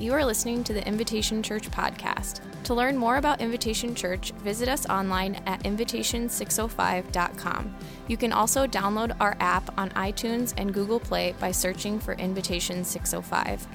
[0.00, 2.40] You are listening to the Invitation Church podcast.
[2.64, 7.76] To learn more about Invitation Church, visit us online at invitation605.com.
[8.08, 12.82] You can also download our app on iTunes and Google Play by searching for Invitation
[12.82, 13.66] 605.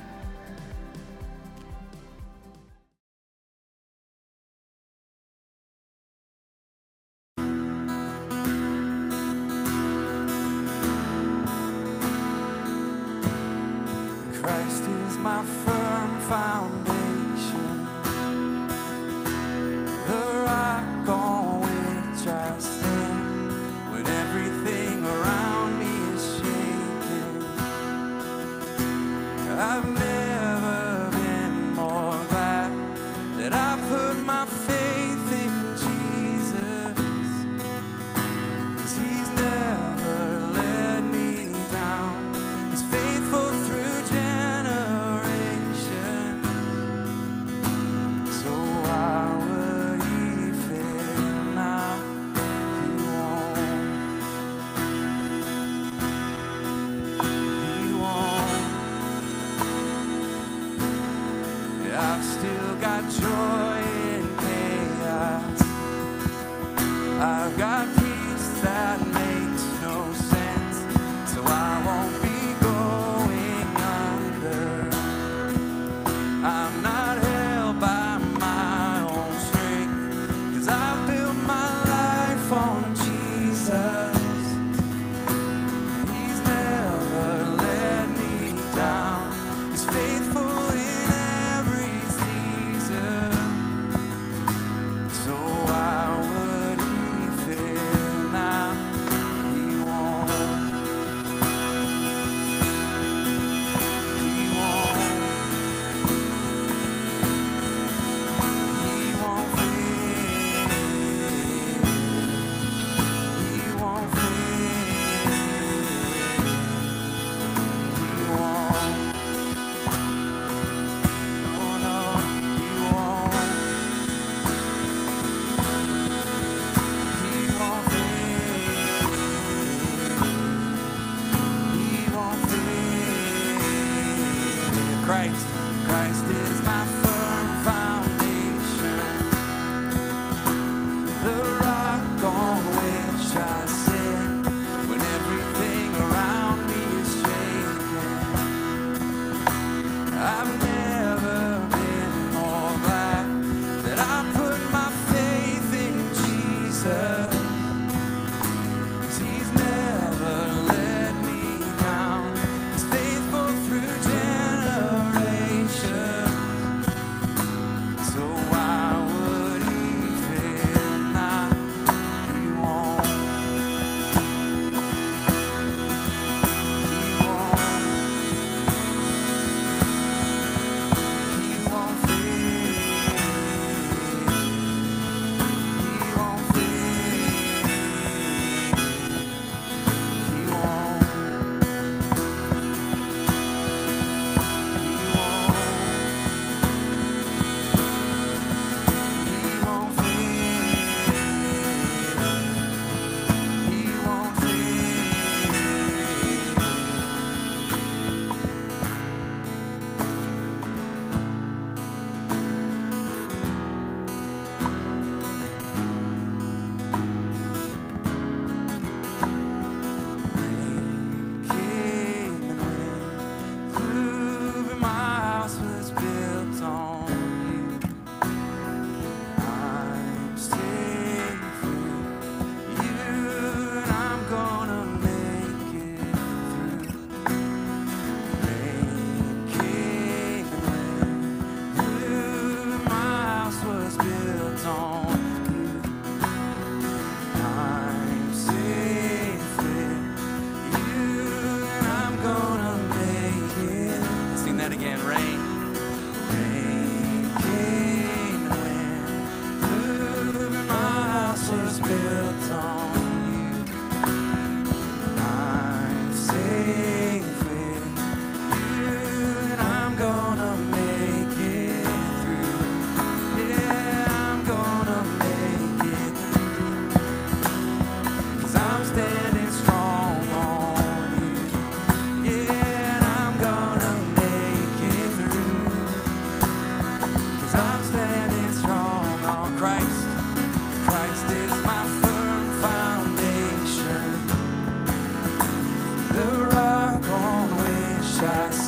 [298.16, 298.65] shots.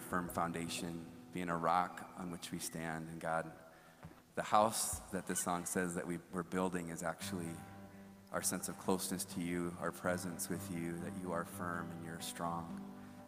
[0.00, 1.04] Our firm foundation,
[1.34, 3.08] being a rock on which we stand.
[3.10, 3.50] And God,
[4.34, 7.48] the house that this song says that we, we're building is actually
[8.32, 12.06] our sense of closeness to you, our presence with you, that you are firm and
[12.06, 12.80] you're strong,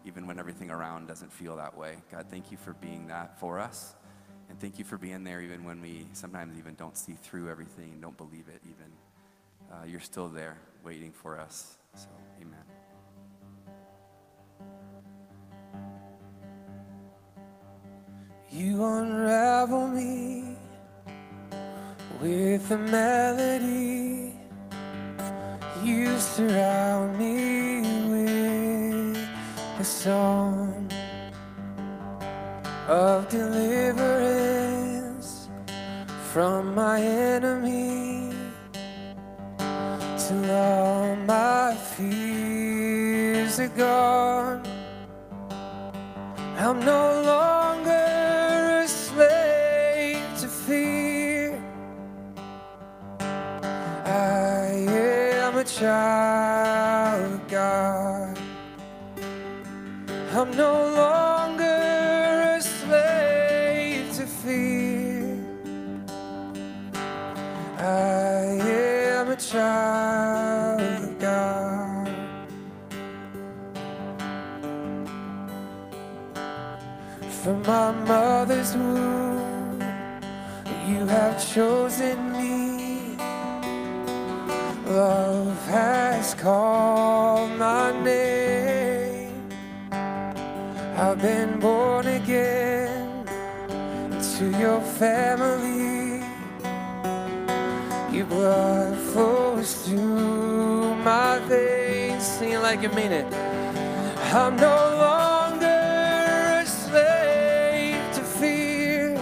[0.06, 1.96] even when everything around doesn't feel that way.
[2.10, 3.94] God, thank you for being that for us.
[4.48, 7.98] And thank you for being there even when we sometimes even don't see through everything,
[8.00, 8.92] don't believe it even.
[9.70, 11.76] Uh, you're still there waiting for us.
[11.94, 12.08] So,
[12.40, 12.64] amen.
[18.54, 20.58] You unravel me
[22.20, 24.34] with a melody.
[25.82, 29.16] You surround me with
[29.80, 30.92] a song
[32.88, 33.78] of deliverance
[36.30, 38.34] from my enemy
[40.18, 44.62] till all my fears are gone.
[46.58, 47.61] I'm no longer
[55.82, 58.38] child of God.
[60.32, 65.36] I'm no longer a slave to fear.
[67.78, 68.44] I
[69.18, 72.08] am a child of God.
[77.42, 79.82] From my mother's womb,
[80.86, 82.52] you have chosen me.
[84.86, 85.31] Love
[86.42, 89.48] called my name.
[89.92, 93.24] I've been born again
[94.36, 96.20] to your family.
[98.10, 102.24] Your blood flows through my veins.
[102.26, 103.32] Sing it like you mean it.
[104.34, 105.82] I'm no longer
[106.62, 109.16] a slave to fear.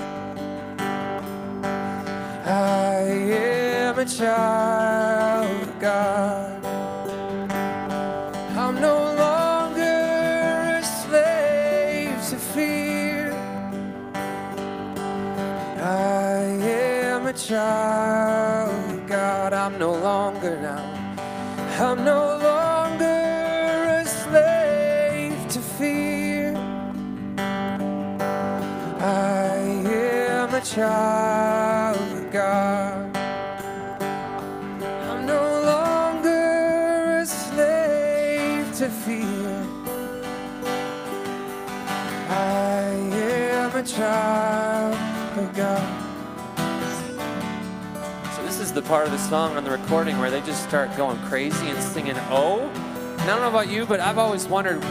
[2.46, 3.02] I
[3.44, 6.59] am a child of God.
[17.50, 19.52] Child God.
[19.52, 20.84] I'm no longer now.
[21.84, 23.22] I'm no longer
[23.98, 26.54] a slave to fear.
[29.00, 33.16] I am a child of God.
[35.08, 39.56] I'm no longer a slave to fear.
[42.28, 42.92] I
[43.58, 44.94] am a child
[45.36, 45.89] of God.
[48.90, 52.16] Part of the song on the recording where they just start going crazy and singing
[52.28, 54.82] "Oh." And I don't know about you, but I've always wondered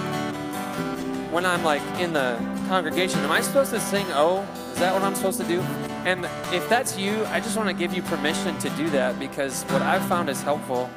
[1.34, 2.38] when I'm like in the
[2.70, 4.48] congregation, am I supposed to sing "Oh"?
[4.72, 5.60] Is that what I'm supposed to do?
[6.06, 9.63] And if that's you, I just want to give you permission to do that because
[9.63, 10.89] what I've found is helpful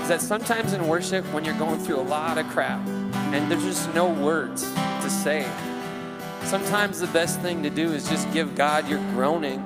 [0.00, 2.84] is that sometimes in worship, when you're going through a lot of crap
[3.32, 5.48] and there's just no words to say,
[6.42, 9.60] sometimes the best thing to do is just give God your groaning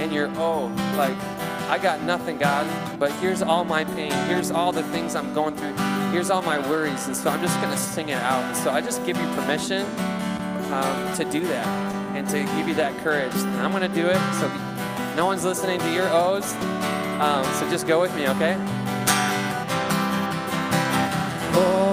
[0.00, 1.14] and your oh, like,
[1.68, 2.66] I got nothing, God,
[2.98, 4.12] but here's all my pain.
[4.28, 5.74] Here's all the things I'm going through.
[6.12, 7.06] Here's all my worries.
[7.06, 8.44] And so I'm just going to sing it out.
[8.44, 9.84] And so I just give you permission
[10.72, 11.66] um, to do that
[12.14, 13.34] and to give you that courage.
[13.34, 14.18] And I'm going to do it.
[14.34, 14.48] So
[15.16, 16.54] no one's listening to your O's.
[17.20, 18.56] Um, so just go with me, okay?
[21.56, 21.83] Oh,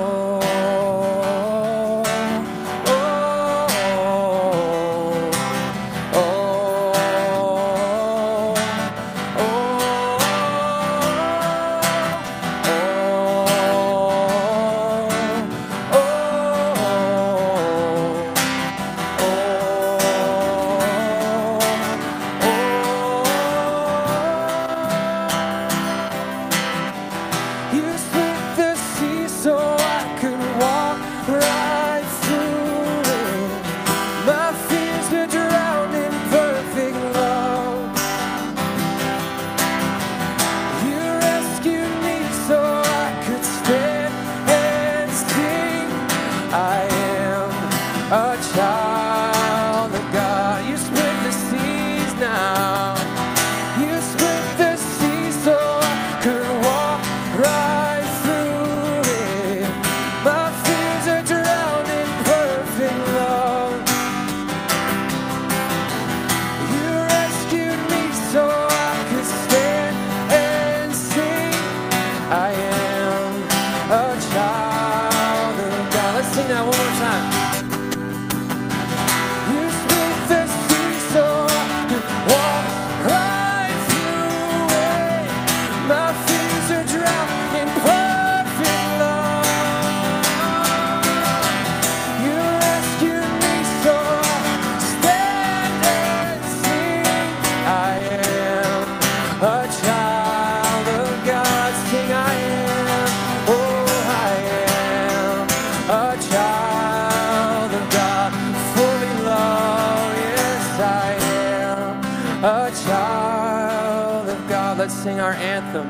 [115.01, 115.89] sing our anthem.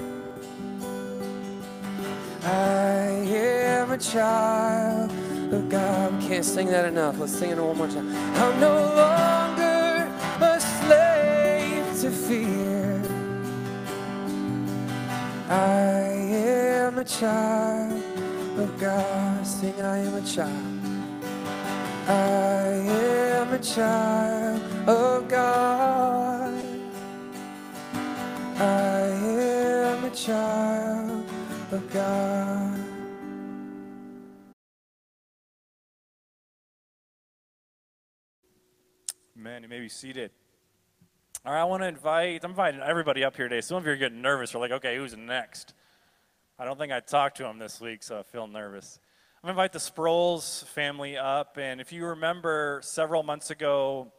[2.43, 5.13] I am a child
[5.53, 6.21] of God.
[6.23, 7.21] Can't sing that enough.
[7.21, 8.09] Let's sing it one more time.
[8.43, 8.75] I'm no
[9.05, 10.11] longer
[10.41, 13.01] a slave to fear.
[15.49, 16.01] I
[16.89, 18.00] am a child
[18.61, 19.47] of God.
[19.47, 20.81] Sing, I am a child.
[22.07, 26.65] I am a child of God.
[28.59, 31.25] I am a child
[31.73, 32.79] of God.
[39.35, 40.33] Man, you may be seated.
[41.47, 43.63] All right, I want to invite, I'm inviting everybody up here today.
[43.63, 44.53] Some of you are getting nervous.
[44.53, 45.73] You're like, okay, who's next?
[46.61, 48.99] I don't think I talked to him this week, so I feel nervous.
[49.43, 51.57] I'm going to invite the Sproles family up.
[51.57, 54.13] And if you remember several months ago,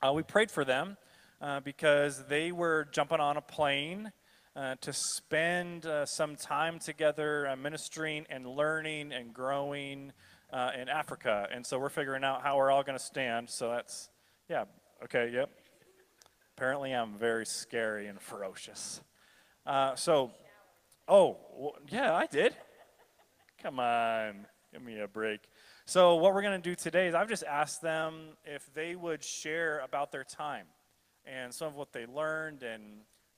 [0.00, 0.96] uh, we prayed for them
[1.40, 4.12] uh, because they were jumping on a plane
[4.54, 10.12] uh, to spend uh, some time together uh, ministering and learning and growing
[10.52, 11.48] uh, in Africa.
[11.52, 13.50] And so we're figuring out how we're all going to stand.
[13.50, 14.08] So that's,
[14.48, 14.66] yeah,
[15.02, 15.50] okay, yep.
[16.56, 19.00] Apparently, I'm very scary and ferocious.
[19.96, 20.30] So,
[21.08, 22.54] oh, well, yeah, I did.
[23.62, 25.40] Come on, give me a break.
[25.86, 29.22] So, what we're going to do today is I've just asked them if they would
[29.22, 30.66] share about their time
[31.24, 32.82] and some of what they learned and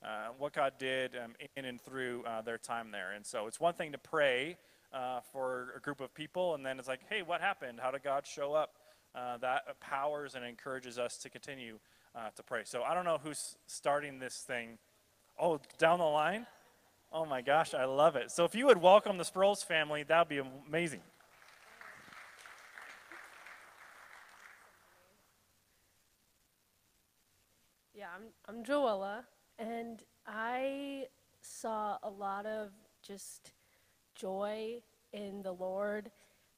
[0.02, 3.12] uh, what God did um, in and through uh, their time there.
[3.12, 4.56] And so, it's one thing to pray
[4.92, 7.80] uh, for a group of people, and then it's like, hey, what happened?
[7.82, 8.74] How did God show up?
[9.14, 11.78] Uh, that powers and encourages us to continue
[12.14, 12.62] uh, to pray.
[12.64, 14.78] So, I don't know who's starting this thing.
[15.38, 16.46] Oh, down the line?
[17.12, 18.30] Oh my gosh, I love it.
[18.30, 21.00] So if you would welcome the Sproles family, that would be amazing.
[27.94, 29.24] Yeah, I'm I'm Joella,
[29.58, 31.06] and I
[31.40, 32.70] saw a lot of
[33.02, 33.52] just
[34.14, 36.10] joy in the Lord,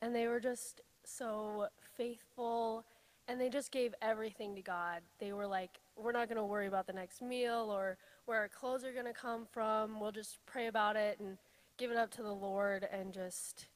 [0.03, 2.85] and they were just so faithful,
[3.29, 5.01] and they just gave everything to God.
[5.19, 7.97] They were like, "We're not going to worry about the next meal or
[8.31, 9.99] where our clothes are going to come from.
[9.99, 11.37] We'll just pray about it and
[11.79, 13.67] give it up to the Lord, and just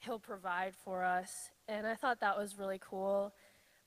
[0.00, 3.32] He'll provide for us." And I thought that was really cool.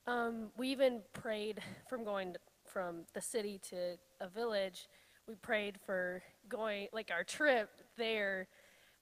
[0.08, 4.88] Um, we even prayed from going to, from the city to a village.
[5.28, 8.48] We prayed for going, like our trip there,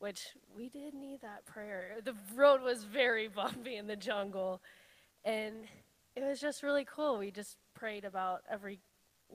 [0.00, 1.96] which we did need that prayer.
[2.04, 4.60] The road was very bumpy in the jungle,
[5.24, 5.64] and
[6.14, 7.16] it was just really cool.
[7.16, 8.80] We just prayed about every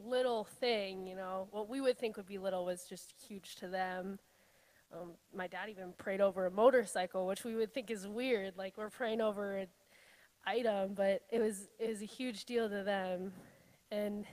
[0.04, 1.48] little thing, you know.
[1.52, 4.20] What we would think would be little was just huge to them.
[4.94, 8.58] Um, my dad even prayed over a motorcycle, which we would think is weird.
[8.58, 9.68] Like we're praying over an
[10.46, 13.32] item, but it was it was a huge deal to them,
[13.92, 14.26] and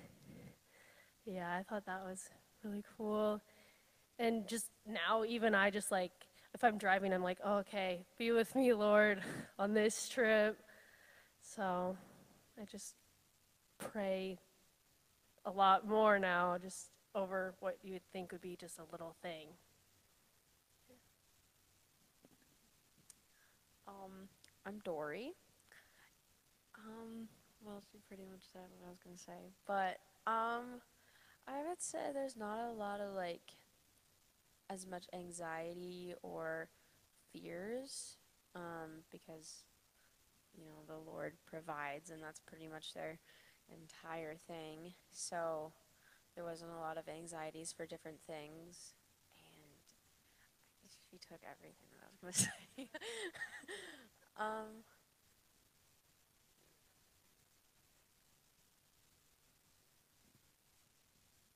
[1.25, 2.29] yeah, I thought that was
[2.63, 3.41] really cool.
[4.19, 6.13] And just now, even I just like
[6.55, 9.23] if I'm driving, I'm like, oh, okay, be with me, Lord,
[9.59, 10.59] on this trip.
[11.41, 11.97] So
[12.61, 12.95] I just
[13.79, 14.39] pray
[15.45, 19.17] a lot more now, just over what you would think would be just a little
[19.23, 19.49] thing.
[23.87, 24.29] Um,
[24.65, 25.33] I'm Dory.
[26.79, 27.29] Um,
[27.65, 29.99] well, she pretty much said what I was gonna say, but
[30.31, 30.81] um,
[31.47, 33.53] I would say there's not a lot of like
[34.71, 36.69] as much anxiety or
[37.33, 38.17] fears,
[38.55, 39.65] um, because
[40.57, 43.19] you know the Lord provides, and that's pretty much their
[43.73, 44.95] entire thing.
[45.13, 45.73] So
[46.35, 48.95] there wasn't a lot of anxieties for different things,
[49.39, 49.83] and
[51.11, 52.33] she took everything that I was gonna
[52.77, 52.91] say.
[54.39, 54.85] um.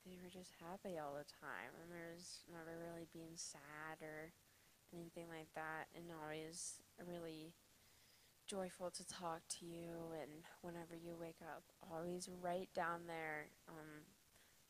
[0.06, 4.30] They were just happy all the time, and there's never really being sad or
[4.94, 7.54] anything like that, and always really
[8.46, 10.14] joyful to talk to you.
[10.20, 14.06] And whenever you wake up, always right down there um,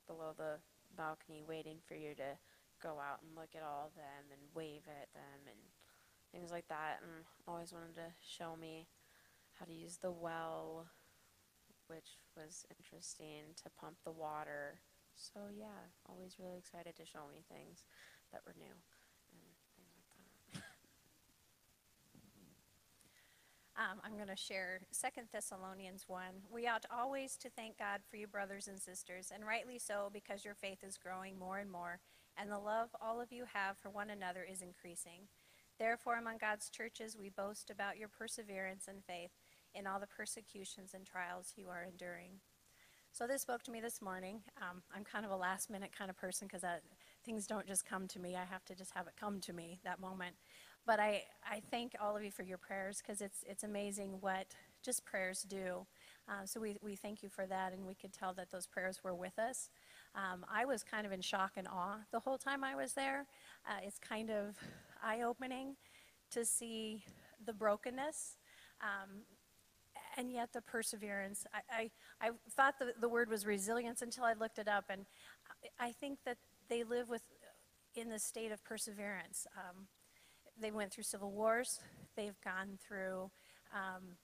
[0.07, 0.59] below the
[0.97, 2.39] balcony, waiting for you to
[2.83, 5.61] go out and look at all of them and wave at them and
[6.33, 7.01] things like that.
[7.03, 8.89] And always wanted to show me
[9.59, 10.87] how to use the well,
[11.89, 14.81] which was interesting to pump the water.
[15.15, 17.85] So yeah, always really excited to show me things
[18.33, 18.77] that were new
[19.33, 19.41] and
[19.77, 20.63] things like that.
[23.79, 26.21] Um, I'm going to share Second Thessalonians 1.
[26.51, 30.47] We ought always to thank God for you, brothers and sisters, and rightly so, because
[30.47, 32.01] your faith is growing more and more,
[32.39, 35.29] and the love all of you have for one another is increasing.
[35.79, 39.33] Therefore, among God's churches, we boast about your perseverance and faith
[39.75, 42.41] in all the persecutions and trials you are enduring.
[43.13, 44.41] So this spoke to me this morning.
[44.61, 46.65] Um, I'm kind of a last minute kind of person because
[47.25, 48.37] things don't just come to me.
[48.37, 50.37] I have to just have it come to me that moment.
[50.87, 54.47] But I, I thank all of you for your prayers because it's, it's amazing what
[54.85, 55.87] just prayers do.
[56.29, 59.01] Uh, so we, we thank you for that, and we could tell that those prayers
[59.03, 59.69] were with us.
[60.15, 63.27] Um, I was kind of in shock and awe the whole time I was there.
[63.69, 64.57] Uh, it's kind of
[65.03, 65.77] eye opening
[66.31, 67.03] to see
[67.45, 68.37] the brokenness
[68.81, 69.23] um,
[70.17, 71.47] and yet the perseverance.
[71.53, 75.05] I, I, I thought the, the word was resilience until I looked it up, and
[75.79, 77.23] I think that they live with
[77.95, 79.47] in the state of perseverance.
[79.57, 79.87] Um,
[80.61, 81.81] they went through civil wars,
[82.17, 83.31] they've gone through
[83.75, 84.17] um,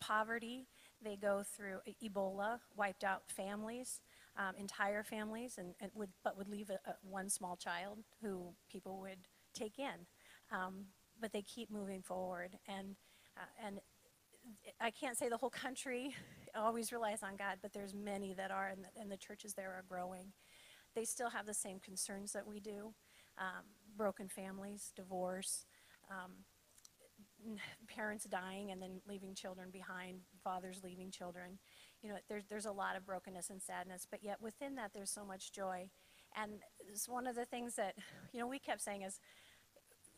[0.00, 0.66] poverty,
[1.02, 4.00] they go through Ebola, wiped out families,
[4.36, 8.48] um, entire families, and, and, would, but would leave a, a, one small child who
[8.70, 9.18] people would
[9.54, 10.06] take in.
[10.52, 10.86] Um,
[11.20, 12.96] but they keep moving forward, and
[13.36, 13.80] uh, and
[14.80, 16.14] I can't say the whole country
[16.54, 19.70] always relies on God, but there's many that are, and the, and the churches there
[19.70, 20.32] are growing.
[20.94, 22.94] They still have the same concerns that we do:
[23.38, 23.64] um,
[24.00, 25.66] broken families, divorce.
[26.10, 26.32] Um,
[27.86, 31.58] parents dying and then leaving children behind, fathers leaving children.
[32.02, 35.10] You know, there's, there's a lot of brokenness and sadness, but yet within that, there's
[35.10, 35.90] so much joy.
[36.34, 36.52] And
[36.90, 37.94] it's one of the things that,
[38.32, 39.20] you know, we kept saying is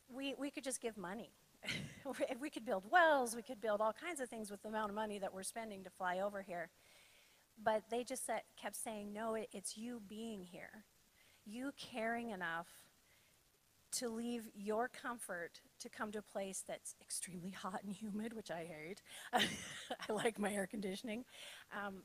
[0.08, 1.32] we, we could just give money.
[2.40, 4.94] we could build wells, we could build all kinds of things with the amount of
[4.94, 6.70] money that we're spending to fly over here.
[7.60, 10.84] But they just kept saying, no, it, it's you being here.
[11.44, 12.68] You caring enough
[13.92, 18.50] to leave your comfort to come to a place that's extremely hot and humid, which
[18.50, 19.02] I hate.
[19.32, 21.24] I like my air conditioning.
[21.72, 22.02] Um,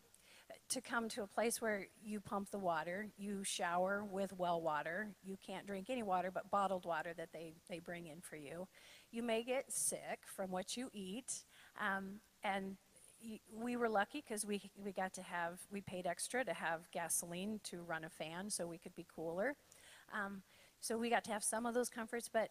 [0.70, 5.10] to come to a place where you pump the water, you shower with well water,
[5.24, 8.68] you can't drink any water but bottled water that they, they bring in for you.
[9.12, 11.44] You may get sick from what you eat,
[11.80, 12.78] um, and
[13.52, 17.60] we were lucky because we, we got to have, we paid extra to have gasoline
[17.64, 19.56] to run a fan so we could be cooler.
[20.14, 20.44] Um,
[20.80, 22.50] so we got to have some of those comforts, but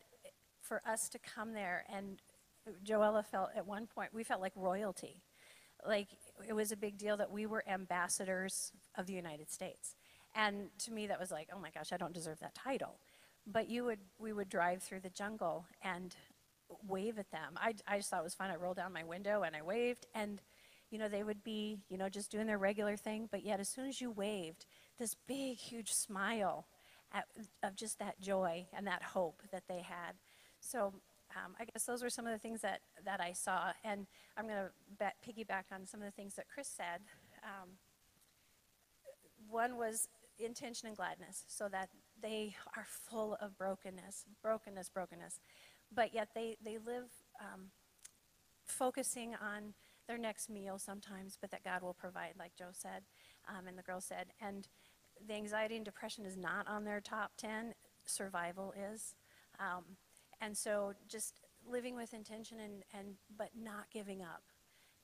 [0.61, 2.21] for us to come there and
[2.85, 5.23] Joella felt at one point, we felt like royalty.
[5.87, 6.09] Like
[6.49, 9.95] it was a big deal that we were ambassadors of the United States.
[10.35, 12.99] And to me, that was like, oh my gosh, I don't deserve that title.
[13.47, 16.15] But you would, we would drive through the jungle and
[16.87, 17.55] wave at them.
[17.57, 18.51] I, I just thought it was fun.
[18.51, 20.41] I rolled down my window and I waved, and
[20.91, 23.29] you know they would be, you know, just doing their regular thing.
[23.31, 24.67] But yet, as soon as you waved,
[24.99, 26.67] this big, huge smile
[27.16, 27.24] at,
[27.62, 30.12] of just that joy and that hope that they had.
[30.61, 30.92] So
[31.35, 33.72] um, I guess those were some of the things that, that I saw.
[33.85, 37.00] And I'm going to piggyback on some of the things that Chris said.
[37.42, 37.70] Um,
[39.48, 41.88] one was intention and gladness, so that
[42.20, 45.40] they are full of brokenness, brokenness, brokenness.
[45.94, 47.70] But yet they, they live um,
[48.66, 49.74] focusing on
[50.09, 53.02] their next meal sometimes, but that God will provide, like Joe said
[53.48, 54.26] um, and the girl said.
[54.40, 54.68] And
[55.26, 57.74] the anxiety and depression is not on their top 10,
[58.05, 59.14] survival is.
[59.59, 59.85] Um,
[60.40, 64.42] and so just living with intention and, and but not giving up,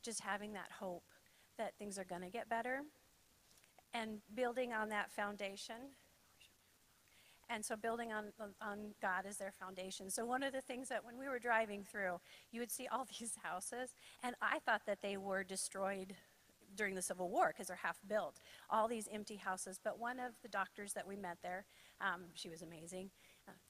[0.03, 1.05] just having that hope
[1.59, 2.83] that things are going to get better
[3.94, 5.77] and building on that foundation.
[7.51, 10.09] And so building on, on God as their foundation.
[10.09, 12.20] So one of the things that when we were driving through,
[12.51, 16.14] you would see all these houses, and I thought that they were destroyed
[16.77, 18.41] during the Civil War because they're half built.
[18.71, 19.79] All these empty houses.
[19.83, 21.65] But one of the doctors that we met there,
[22.01, 23.11] um, she was amazing,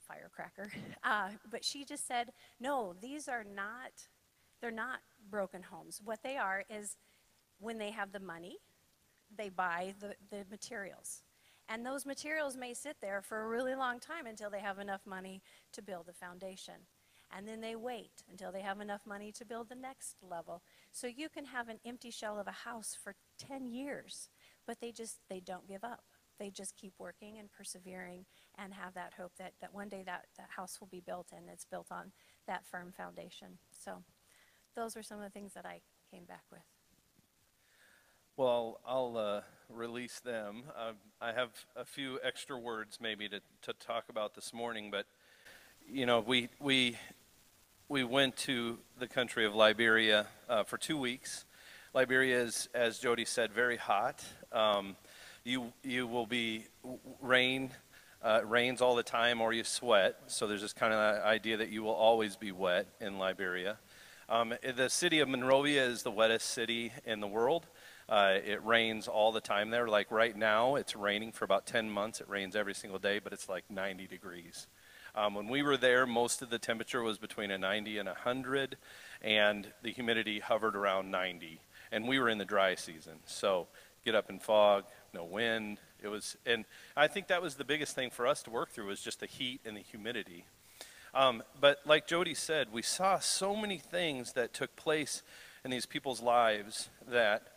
[0.01, 0.71] firecracker.
[1.05, 3.91] Uh, but she just said, no, these are not,
[4.61, 6.01] they're not broken homes.
[6.05, 6.97] What they are is
[7.59, 8.59] when they have the money,
[9.37, 11.23] they buy the, the materials.
[11.69, 15.01] And those materials may sit there for a really long time until they have enough
[15.05, 16.75] money to build the foundation
[17.35, 20.63] and then they wait until they have enough money to build the next level.
[20.91, 24.29] So you can have an empty shell of a house for 10 years,
[24.67, 26.05] but they just they don't give up.
[26.39, 28.25] They just keep working and persevering
[28.59, 31.49] and have that hope that, that one day that, that house will be built and
[31.49, 32.13] it's built on
[32.47, 33.59] that firm foundation.
[33.71, 34.03] So
[34.75, 36.63] those were some of the things that I came back with.
[38.37, 40.65] Well, I'll uh, release them.
[40.77, 45.07] Uh, I have a few extra words maybe to, to talk about this morning, but
[45.87, 46.97] you know, we, we
[47.93, 51.45] we went to the country of Liberia uh, for two weeks.
[51.93, 54.25] Liberia is, as Jody said, very hot.
[54.51, 54.97] Um,
[55.45, 56.65] you you will be
[57.21, 57.71] rain
[58.23, 60.17] uh, rains all the time, or you sweat.
[60.29, 63.77] So there's this kind of idea that you will always be wet in Liberia.
[64.27, 67.67] Um, the city of Monrovia is the wettest city in the world.
[68.09, 69.87] Uh, it rains all the time there.
[69.87, 72.23] Like right now, it's raining for about 10 months.
[72.23, 74.67] It rains every single day, but it's like 90 degrees.
[75.15, 78.77] Um, when we were there, most of the temperature was between a 90 and 100,
[79.21, 81.61] and the humidity hovered around 90.
[81.91, 83.67] And we were in the dry season, so
[84.05, 85.79] get up in fog, no wind.
[86.03, 86.65] It was, and
[86.97, 89.27] I think that was the biggest thing for us to work through was just the
[89.27, 90.47] heat and the humidity.
[91.15, 95.23] Um, but like Jody said, we saw so many things that took place
[95.63, 97.49] in these people's lives that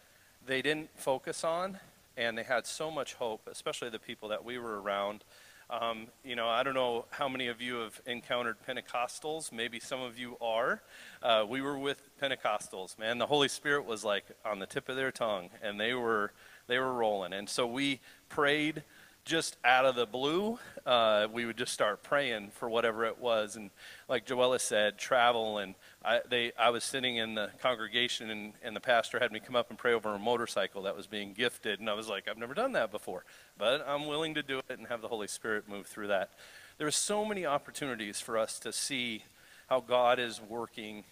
[0.45, 1.79] they didn't focus on,
[2.17, 5.23] and they had so much hope, especially the people that we were around.
[5.69, 9.51] Um, you know, I don't know how many of you have encountered Pentecostals.
[9.51, 10.81] Maybe some of you are.
[11.23, 13.17] Uh, we were with Pentecostals, man.
[13.17, 16.31] The Holy Spirit was like on the tip of their tongue, and they were
[16.67, 17.33] they were rolling.
[17.33, 17.99] And so we
[18.29, 18.83] prayed
[19.25, 23.55] just out of the blue, uh, we would just start praying for whatever it was.
[23.55, 23.71] And
[24.07, 25.57] like Joella said, travel.
[25.57, 25.73] And
[26.05, 29.55] I, they, I was sitting in the congregation, and, and the pastor had me come
[29.55, 31.79] up and pray over a motorcycle that was being gifted.
[31.79, 33.25] And I was like, I've never done that before,
[33.57, 36.31] but I'm willing to do it and have the Holy Spirit move through that.
[36.77, 39.23] There are so many opportunities for us to see
[39.67, 41.05] how God is working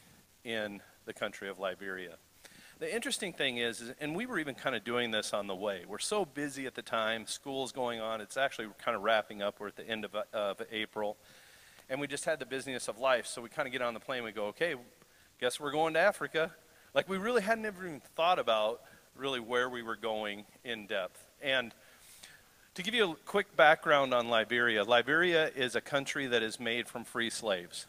[0.44, 2.18] in the country of Liberia.
[2.80, 5.84] The interesting thing is, and we were even kind of doing this on the way.
[5.88, 7.26] We're so busy at the time.
[7.26, 8.20] School's going on.
[8.22, 9.60] It's actually kind of wrapping up.
[9.60, 11.18] We're at the end of, of April.
[11.90, 13.28] And we just had the busyness of life.
[13.28, 14.24] So we kind of get on the plane.
[14.24, 14.76] We go, okay,
[15.40, 16.52] guess we're going to Africa.
[16.94, 18.82] Like we really hadn't ever even thought about
[19.16, 21.24] really where we were going in depth.
[21.42, 21.74] And
[22.76, 26.88] to give you a quick background on Liberia, Liberia is a country that is made
[26.88, 27.88] from free slaves.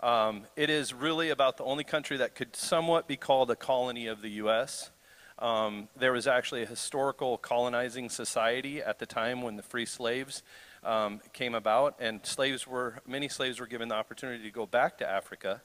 [0.00, 4.06] Um, it is really about the only country that could somewhat be called a colony
[4.06, 4.90] of the U.S.
[5.38, 10.42] Um, there was actually a historical colonizing society at the time when the free slaves
[10.82, 14.98] um, came about, and slaves were many slaves were given the opportunity to go back
[14.98, 15.62] to Africa.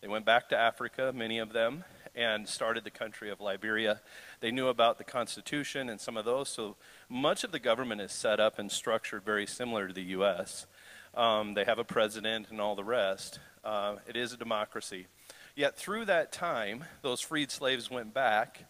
[0.00, 4.00] They went back to Africa, many of them, and started the country of Liberia.
[4.40, 6.76] They knew about the Constitution and some of those, so
[7.08, 10.66] much of the government is set up and structured very similar to the U.S.
[11.14, 13.40] Um, they have a president and all the rest.
[13.64, 15.06] Uh, it is a democracy.
[15.54, 18.64] Yet through that time, those freed slaves went back.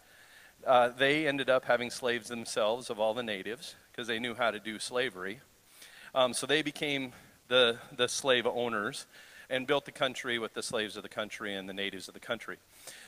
[0.65, 4.51] Uh, they ended up having slaves themselves of all the natives because they knew how
[4.51, 5.41] to do slavery.
[6.15, 7.13] Um, so they became
[7.47, 9.05] the, the slave owners
[9.49, 12.19] and built the country with the slaves of the country and the natives of the
[12.19, 12.57] country.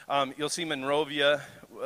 [0.08, 1.42] Um, you'll see Monrovia,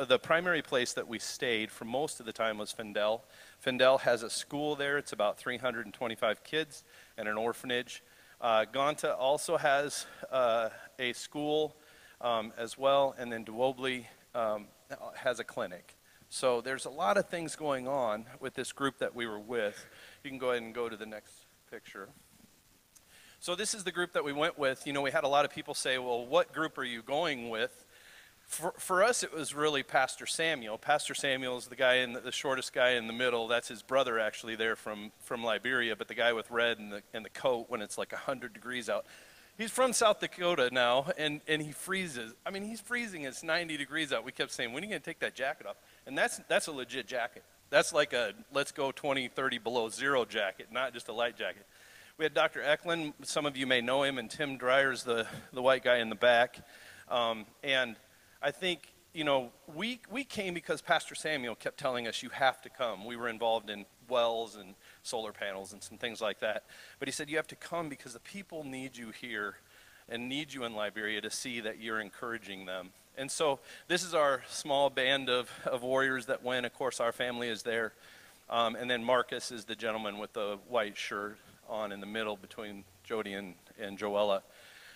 [0.06, 3.22] the primary place that we stayed for most of the time was Fendell.
[3.64, 6.84] Fendell has a school there, it's about 325 kids,
[7.18, 8.02] and an orphanage.
[8.40, 11.76] Uh, Ganta also has uh, a school
[12.20, 14.66] um, as well, and then Duobli um,
[15.16, 15.96] has a clinic.
[16.34, 19.86] So there's a lot of things going on with this group that we were with.
[20.24, 21.32] You can go ahead and go to the next
[21.70, 22.08] picture.
[23.38, 24.84] So this is the group that we went with.
[24.84, 27.50] You know, we had a lot of people say, well, what group are you going
[27.50, 27.84] with?
[28.46, 30.76] for, for us, it was really Pastor Samuel.
[30.76, 33.46] Pastor Samuel is the guy in the, the, shortest guy in the middle.
[33.46, 35.94] That's his brother, actually, there from, from Liberia.
[35.94, 38.88] But the guy with red and the, and the coat when it's like 100 degrees
[38.88, 39.06] out.
[39.56, 42.34] He's from South Dakota now, and, and he freezes.
[42.44, 43.22] I mean, he's freezing.
[43.22, 44.24] It's 90 degrees out.
[44.24, 45.76] We kept saying, when are you going to take that jacket off?
[46.06, 47.44] And that's, that's a legit jacket.
[47.70, 51.66] That's like a let's go 20, 30 below zero jacket, not just a light jacket.
[52.18, 52.62] We had Dr.
[52.62, 53.14] Eklund.
[53.22, 56.14] Some of you may know him, and Tim Dryer's the, the white guy in the
[56.14, 56.64] back.
[57.08, 57.96] Um, and
[58.40, 62.62] I think, you know, we, we came because Pastor Samuel kept telling us, you have
[62.62, 63.04] to come.
[63.04, 66.64] We were involved in wells and solar panels and some things like that.
[67.00, 69.56] But he said, you have to come because the people need you here
[70.08, 72.90] and need you in Liberia to see that you're encouraging them.
[73.16, 76.66] And so this is our small band of, of warriors that went.
[76.66, 77.92] Of course, our family is there.
[78.50, 82.36] Um, and then Marcus is the gentleman with the white shirt on in the middle
[82.36, 84.42] between Jody and, and Joella.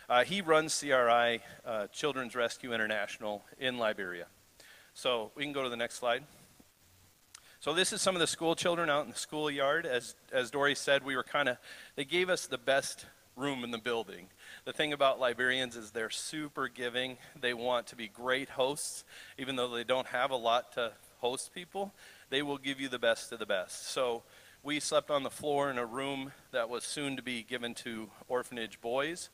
[0.08, 4.26] Uh, he runs CRI, uh, Children's Rescue International, in Liberia.
[4.94, 6.24] So we can go to the next slide.
[7.60, 9.86] So this is some of the school children out in the schoolyard.
[9.86, 11.56] As, as Dory said, we were kind of,
[11.96, 13.06] they gave us the best
[13.38, 14.26] room in the building.
[14.64, 17.16] The thing about Liberians is they're super giving.
[17.40, 19.04] They want to be great hosts.
[19.38, 21.94] Even though they don't have a lot to host people,
[22.30, 23.90] they will give you the best of the best.
[23.90, 24.22] So
[24.62, 28.10] we slept on the floor in a room that was soon to be given to
[28.28, 29.30] orphanage boys.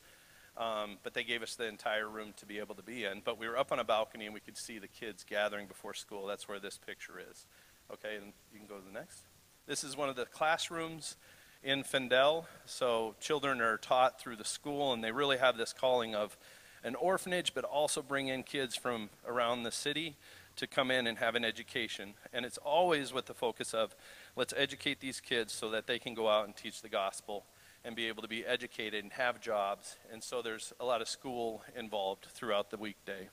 [0.57, 3.21] Um, but they gave us the entire room to be able to be in.
[3.25, 5.93] But we were up on a balcony and we could see the kids gathering before
[5.93, 6.27] school.
[6.27, 7.45] That's where this picture is.
[7.91, 9.23] Okay, and you can go to the next.
[9.67, 11.17] This is one of the classrooms
[11.65, 12.45] in Fendell.
[12.65, 16.37] So children are taught through the school, and they really have this calling of
[16.83, 20.15] an orphanage, but also bring in kids from around the city
[20.55, 22.13] to come in and have an education.
[22.31, 23.95] And it's always with the focus of
[24.35, 27.45] let's educate these kids so that they can go out and teach the gospel
[27.83, 29.97] and be able to be educated and have jobs.
[30.13, 33.29] And so there's a lot of school involved throughout the weekday.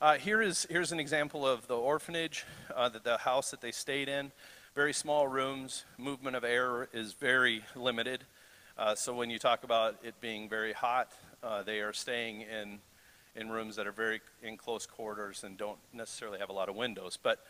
[0.00, 4.08] Uh, here is here's an example of the orphanage, uh, the, house that they stayed
[4.08, 4.32] in.
[4.74, 5.84] Very small rooms.
[5.98, 8.24] Movement of air is very limited.
[8.76, 11.12] Uh, so when you talk about it being very hot,
[11.44, 12.80] uh, they are staying in
[13.36, 16.76] in rooms that are very in close quarters and don't necessarily have a lot of
[16.76, 17.18] windows.
[17.20, 17.44] But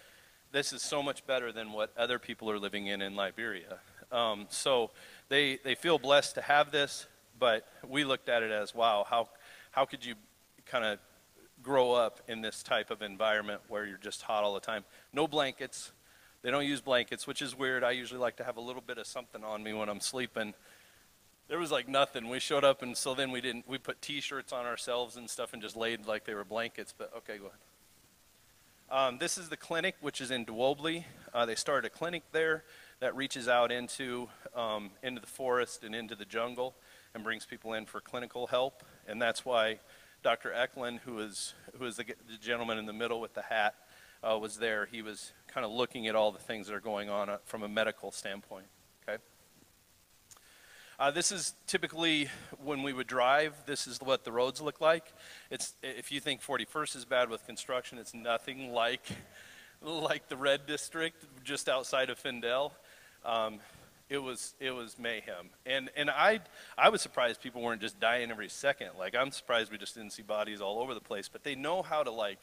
[0.52, 3.78] this is so much better than what other people are living in in Liberia.
[4.12, 4.90] Um, so
[5.30, 7.06] they they feel blessed to have this,
[7.38, 9.30] but we looked at it as wow, how
[9.70, 10.14] how could you
[10.66, 10.98] kind of
[11.62, 14.84] grow up in this type of environment where you're just hot all the time?
[15.14, 15.92] No blankets.
[16.44, 17.82] They don't use blankets, which is weird.
[17.82, 20.52] I usually like to have a little bit of something on me when I'm sleeping.
[21.48, 22.28] There was like nothing.
[22.28, 23.66] We showed up, and so then we didn't.
[23.66, 26.92] We put T-shirts on ourselves and stuff, and just laid like they were blankets.
[26.96, 27.58] But okay, go ahead.
[28.90, 31.04] Um, this is the clinic, which is in Duoble.
[31.32, 32.64] Uh, they started a clinic there
[33.00, 36.74] that reaches out into um, into the forest and into the jungle
[37.14, 38.84] and brings people in for clinical help.
[39.08, 39.78] And that's why
[40.22, 40.52] Dr.
[40.52, 43.76] Eklund, who is who is the, the gentleman in the middle with the hat,
[44.24, 44.86] uh, was there.
[44.90, 47.62] He was kind of looking at all the things that are going on uh, from
[47.62, 48.66] a medical standpoint.
[49.06, 49.22] Okay.
[50.98, 52.28] Uh, this is typically
[52.62, 53.54] when we would drive.
[53.66, 55.12] This is what the roads look like.
[55.50, 59.06] It's if you think 41st is bad with construction, it's nothing like
[59.82, 62.72] like the red district just outside of Fendell.
[63.24, 63.60] Um,
[64.08, 66.40] it was it was mayhem, and and I
[66.76, 68.90] I was surprised people weren't just dying every second.
[68.98, 71.28] Like I'm surprised we just didn't see bodies all over the place.
[71.28, 72.40] But they know how to like.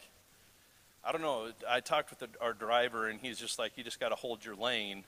[1.04, 1.50] I don't know.
[1.68, 4.46] I talked with the, our driver, and he's just like, you just got to hold
[4.46, 5.04] your lane,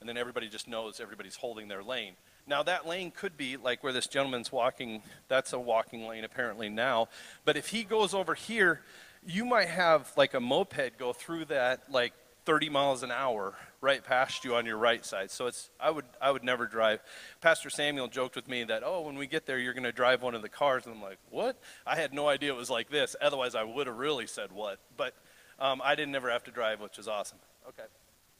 [0.00, 2.14] and then everybody just knows everybody's holding their lane.
[2.46, 5.02] Now, that lane could be like where this gentleman's walking.
[5.28, 7.08] That's a walking lane apparently now.
[7.44, 8.82] But if he goes over here,
[9.26, 12.12] you might have like a moped go through that like
[12.44, 15.32] 30 miles an hour right past you on your right side.
[15.32, 17.00] So it's I would I would never drive.
[17.40, 20.22] Pastor Samuel joked with me that oh when we get there you're going to drive
[20.22, 21.56] one of the cars and I'm like what?
[21.84, 23.16] I had no idea it was like this.
[23.20, 24.78] Otherwise I would have really said what.
[24.96, 25.14] But
[25.58, 27.38] um, I didn't ever have to drive, which is awesome.
[27.68, 27.84] Okay,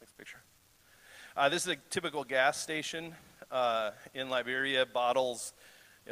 [0.01, 0.39] next picture.
[1.37, 3.15] Uh, this is a typical gas station
[3.51, 4.87] uh, in Liberia.
[4.87, 5.53] Bottles,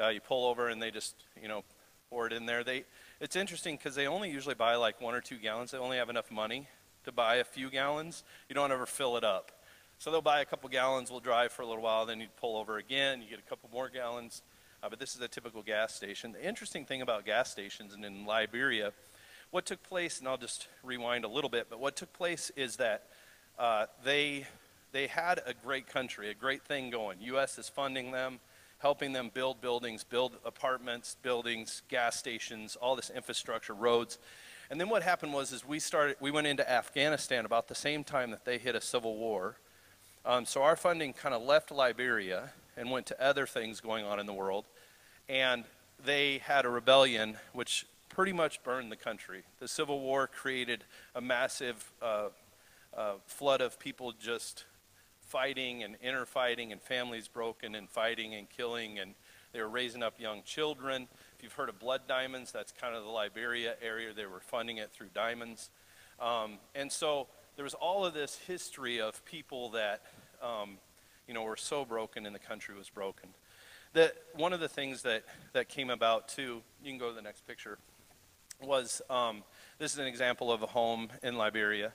[0.01, 1.65] uh, you pull over and they just, you know,
[2.11, 2.65] pour it in there.
[2.65, 2.85] They,
[3.21, 5.71] it's interesting because they only usually buy like one or two gallons.
[5.71, 6.69] They only have enough money
[7.05, 8.25] to buy a few gallons.
[8.49, 9.53] You don't ever fill it up.
[9.99, 12.57] So they'll buy a couple gallons, we'll drive for a little while, then you pull
[12.57, 14.43] over again, you get a couple more gallons.
[14.83, 16.33] Uh, but this is a typical gas station.
[16.33, 18.93] The interesting thing about gas stations and in Liberia,
[19.55, 22.75] what took place, and I'll just rewind a little bit, but what took place is
[22.77, 23.05] that
[23.57, 24.49] uh, they
[24.91, 27.19] they had a great country, a great thing going.
[27.21, 27.57] U.S.
[27.57, 28.41] is funding them,
[28.79, 34.19] helping them build buildings, build apartments, buildings, gas stations, all this infrastructure, roads.
[34.71, 38.03] And then what happened was is we started, we went into Afghanistan about the same
[38.03, 39.57] time that they hit a civil war.
[40.27, 44.19] Um, so our funding kind of left Liberia and went to other things going on
[44.19, 44.65] in the world.
[45.29, 45.63] And
[46.05, 49.43] they had a rebellion which pretty much burned the country.
[49.59, 50.85] The Civil War created
[51.17, 52.29] a massive uh,
[52.97, 54.65] uh, flood of people just
[55.21, 59.15] fighting and inner fighting and families broken and fighting and killing and
[59.53, 61.09] they were raising up young children.
[61.37, 64.13] If you've heard of Blood Diamonds, that's kind of the Liberia area.
[64.13, 65.71] They were funding it through diamonds.
[66.21, 70.03] Um, and so there was all of this history of people that,
[70.43, 70.79] um,
[71.27, 73.29] you know, were so broken and the country was broken.
[73.93, 77.23] That one of the things that, that came about too, you can go to the
[77.23, 77.79] next picture,
[78.67, 79.43] was um,
[79.79, 81.93] this is an example of a home in Liberia.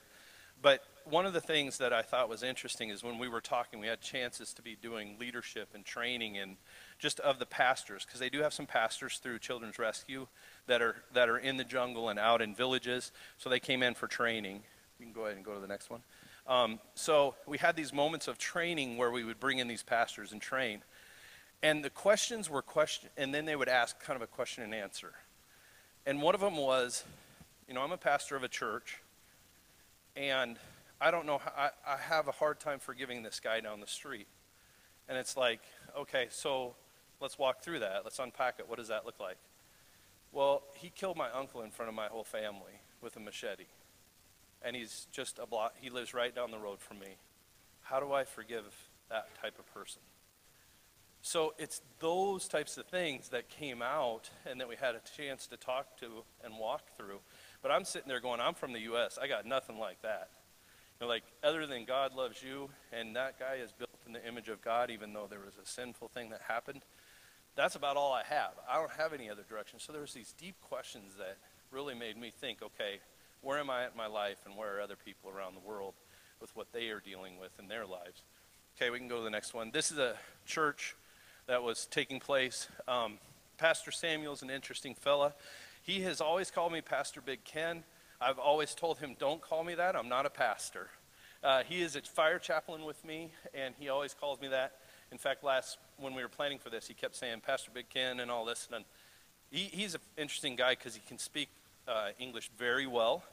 [0.62, 3.80] But one of the things that I thought was interesting is when we were talking,
[3.80, 6.56] we had chances to be doing leadership and training and
[6.98, 10.26] just of the pastors, because they do have some pastors through Children's Rescue
[10.66, 13.10] that are that are in the jungle and out in villages.
[13.38, 14.62] So they came in for training.
[14.98, 16.02] You can go ahead and go to the next one.
[16.46, 20.32] Um, so we had these moments of training where we would bring in these pastors
[20.32, 20.82] and train,
[21.62, 24.74] and the questions were question, and then they would ask kind of a question and
[24.74, 25.12] answer.
[26.06, 27.04] And one of them was,
[27.68, 28.98] you know, I'm a pastor of a church,
[30.16, 30.58] and
[31.00, 33.86] I don't know, how, I, I have a hard time forgiving this guy down the
[33.86, 34.26] street.
[35.08, 35.60] And it's like,
[35.96, 36.74] okay, so
[37.20, 38.02] let's walk through that.
[38.04, 38.68] Let's unpack it.
[38.68, 39.36] What does that look like?
[40.32, 43.64] Well, he killed my uncle in front of my whole family with a machete.
[44.62, 47.16] And he's just a block, he lives right down the road from me.
[47.82, 48.64] How do I forgive
[49.08, 50.02] that type of person?
[51.22, 55.46] So it's those types of things that came out and that we had a chance
[55.48, 57.20] to talk to and walk through.
[57.62, 59.18] But I'm sitting there going, I'm from the U.S.
[59.20, 60.30] I got nothing like that.
[60.98, 64.26] You know, like, other than God loves you, and that guy is built in the
[64.26, 66.82] image of God, even though there was a sinful thing that happened,
[67.54, 68.52] that's about all I have.
[68.68, 69.78] I don't have any other direction.
[69.78, 71.36] So there's these deep questions that
[71.70, 73.00] really made me think, okay,
[73.42, 75.94] where am I at in my life, and where are other people around the world
[76.40, 78.22] with what they are dealing with in their lives?
[78.76, 79.70] Okay, we can go to the next one.
[79.70, 80.14] This is a
[80.46, 80.96] church
[81.50, 82.68] that was taking place.
[82.86, 83.18] Um,
[83.58, 85.34] Pastor Samuel's an interesting fella.
[85.82, 87.82] He has always called me Pastor Big Ken.
[88.20, 89.96] I've always told him, don't call me that.
[89.96, 90.90] I'm not a pastor.
[91.42, 94.74] Uh, he is a fire chaplain with me, and he always calls me that.
[95.10, 98.20] In fact, last when we were planning for this, he kept saying Pastor Big Ken
[98.20, 98.68] and all this.
[98.72, 98.84] And
[99.50, 101.48] he, he's an interesting guy because he can speak
[101.88, 103.24] uh, English very well,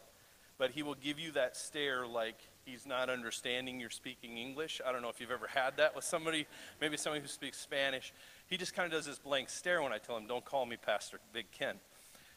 [0.58, 4.82] but he will give you that stare like he's not understanding you're speaking English.
[4.86, 6.46] I don't know if you've ever had that with somebody,
[6.82, 8.14] maybe somebody who speaks Spanish.
[8.48, 10.76] He just kind of does this blank stare when I tell him, "Don't call me
[10.78, 11.80] Pastor Big Ken."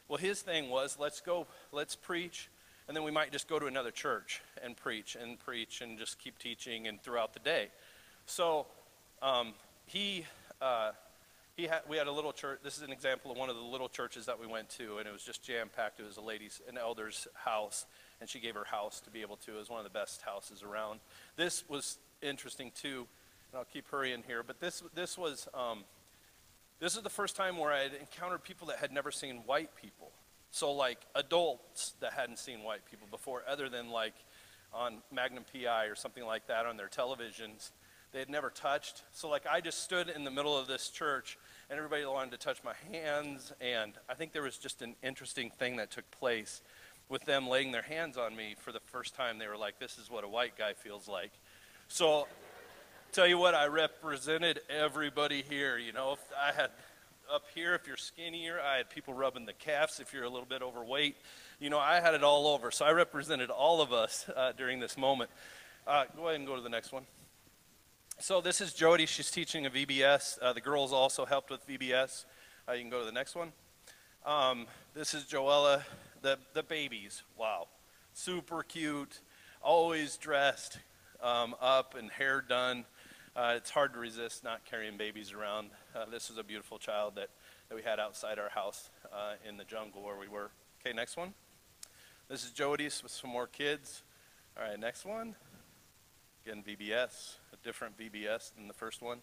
[0.07, 2.49] Well, his thing was, "Let's go, let's preach."
[2.87, 6.19] and then we might just go to another church and preach and preach and just
[6.19, 7.69] keep teaching and throughout the day.
[8.25, 8.65] So
[9.21, 9.53] um,
[9.85, 10.25] he,
[10.61, 10.91] uh,
[11.55, 12.59] he had, we had a little church.
[12.63, 15.07] This is an example of one of the little churches that we went to, and
[15.07, 16.01] it was just jam packed.
[16.01, 17.85] It was a lady's, an elder's house,
[18.21, 19.55] and she gave her house to be able to.
[19.55, 20.99] It was one of the best houses around.
[21.35, 23.07] This was interesting too,
[23.51, 24.43] and I'll keep hurrying here.
[24.43, 25.83] But this, this was, um,
[26.79, 29.75] this is the first time where I had encountered people that had never seen white
[29.75, 30.11] people.
[30.51, 34.13] So, like adults that hadn't seen white people before, other than like
[34.73, 37.71] on Magnum PI or something like that on their televisions,
[38.11, 39.03] they had never touched.
[39.13, 41.37] So, like, I just stood in the middle of this church
[41.69, 43.53] and everybody wanted to touch my hands.
[43.61, 46.61] And I think there was just an interesting thing that took place
[47.11, 49.37] with them laying their hands on me for the first time.
[49.37, 51.31] They were like, this is what a white guy feels like.
[51.89, 52.27] So,
[53.11, 55.77] tell you what, I represented everybody here.
[55.77, 56.71] You know, I had
[57.31, 58.59] up here if you're skinnier.
[58.61, 61.17] I had people rubbing the calves if you're a little bit overweight.
[61.59, 62.71] You know, I had it all over.
[62.71, 65.29] So I represented all of us uh, during this moment.
[65.85, 67.03] Uh, go ahead and go to the next one.
[68.19, 69.05] So this is Jody.
[69.05, 70.39] She's teaching a VBS.
[70.41, 72.25] Uh, the girls also helped with VBS.
[72.69, 73.51] Uh, you can go to the next one.
[74.25, 75.83] Um, this is Joella.
[76.21, 77.23] The, the babies.
[77.35, 77.67] Wow.
[78.13, 79.21] Super cute.
[79.61, 80.77] Always dressed
[81.21, 82.85] um, up and hair done.
[83.35, 85.69] Uh, it's hard to resist not carrying babies around.
[85.95, 87.29] Uh, this is a beautiful child that,
[87.69, 90.51] that we had outside our house uh, in the jungle where we were.
[90.85, 91.33] Okay, next one.
[92.29, 94.03] This is Jody's with some more kids.
[94.55, 95.35] All right, next one.
[96.45, 99.19] Again, VBS, a different VBS than the first one.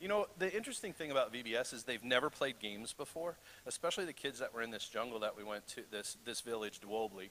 [0.00, 3.36] You know, the interesting thing about VBS is they've never played games before,
[3.66, 6.80] especially the kids that were in this jungle that we went to, this, this village,
[6.80, 7.28] Duoble.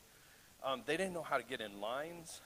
[0.63, 2.41] Um, they didn't know how to get in lines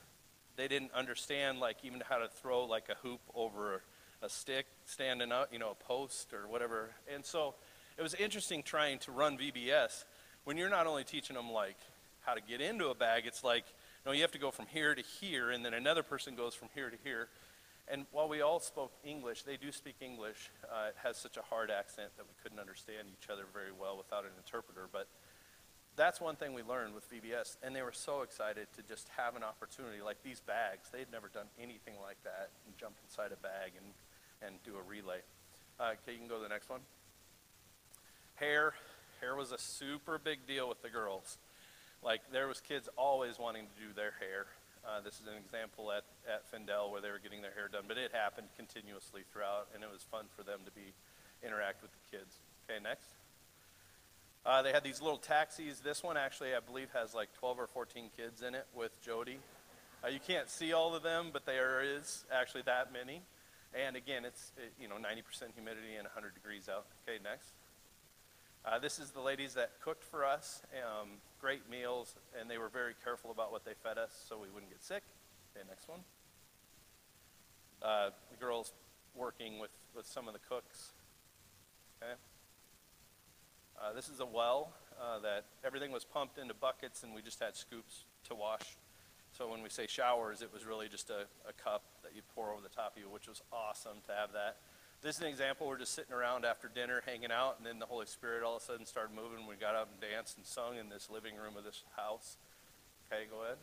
[0.56, 3.82] they didn't understand like even how to throw like a hoop over
[4.22, 6.92] a stick standing up, you know, a post or whatever.
[7.14, 7.56] And so
[7.98, 10.06] it was interesting trying to run VBS
[10.46, 11.78] when you're not only teaching them like
[12.22, 13.66] how to get into a bag, it's like,
[14.06, 16.68] no, you have to go from here to here, and then another person goes from
[16.74, 17.28] here to here.
[17.88, 20.50] And while we all spoke English, they do speak English.
[20.64, 23.98] Uh, it has such a hard accent that we couldn't understand each other very well
[23.98, 24.88] without an interpreter.
[24.92, 25.08] But
[25.96, 29.36] that's one thing we learned with VBS, and they were so excited to just have
[29.36, 30.90] an opportunity like these bags.
[30.92, 33.94] They'd never done anything like that and jump inside a bag and,
[34.42, 35.20] and do a relay.
[35.80, 36.82] Uh, okay, you can go to the next one.
[38.36, 38.74] Hair.
[39.22, 41.38] Hair was a super big deal with the girls.
[42.02, 44.48] Like there was kids always wanting to do their hair.
[44.84, 47.84] Uh, this is an example at, at Fendell where they were getting their hair done,
[47.88, 50.92] but it happened continuously throughout, and it was fun for them to be
[51.42, 52.36] interact with the kids.
[52.68, 53.08] Okay, next.
[54.46, 55.80] Uh, they had these little taxis.
[55.80, 59.40] This one actually, I believe, has like 12 or 14 kids in it with Jody.
[60.04, 63.22] Uh, you can't see all of them, but there is actually that many.
[63.74, 66.86] And again, it's it, you know 90% humidity and 100 degrees out.
[67.08, 67.48] Okay, next.
[68.66, 70.62] Uh, this is the ladies that cooked for us.
[70.74, 71.10] Um,
[71.42, 74.72] great meals, and they were very careful about what they fed us so we wouldn't
[74.72, 75.04] get sick.
[75.54, 76.00] Okay, next one.
[77.82, 78.72] Uh, the girls
[79.16, 80.94] working with, with some of the cooks.
[82.02, 82.14] Okay.
[83.82, 87.42] Uh, this is a well uh, that everything was pumped into buckets and we just
[87.42, 88.78] had scoops to wash.
[89.38, 92.54] So when we say showers, it was really just a, a cup that you pour
[92.54, 94.58] over the top of you, which was awesome to have that.
[95.04, 95.68] This is an example.
[95.68, 98.62] We're just sitting around after dinner, hanging out, and then the Holy Spirit all of
[98.62, 99.46] a sudden started moving.
[99.46, 102.38] We got up and danced and sung in this living room of this house.
[103.12, 103.58] Okay, go ahead.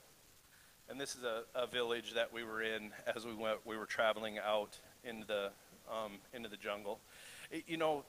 [0.90, 3.56] And this is a, a village that we were in as we went.
[3.64, 5.50] We were traveling out into the
[5.90, 7.00] um, into the jungle.
[7.50, 8.04] It, you know,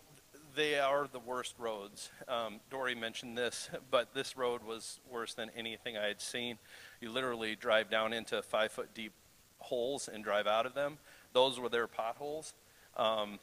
[0.53, 2.09] they are the worst roads.
[2.27, 6.57] Um, Dory mentioned this, but this road was worse than anything I had seen.
[6.99, 9.13] You literally drive down into five foot deep
[9.59, 10.97] holes and drive out of them.
[11.32, 12.53] Those were their potholes.
[12.97, 13.39] Um,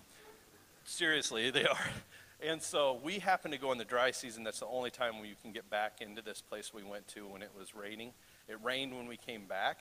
[0.85, 1.91] seriously, they are.
[2.41, 4.45] And so we happened to go in the dry season.
[4.45, 7.43] That's the only time you can get back into this place we went to when
[7.43, 8.13] it was raining.
[8.49, 9.81] It rained when we came back.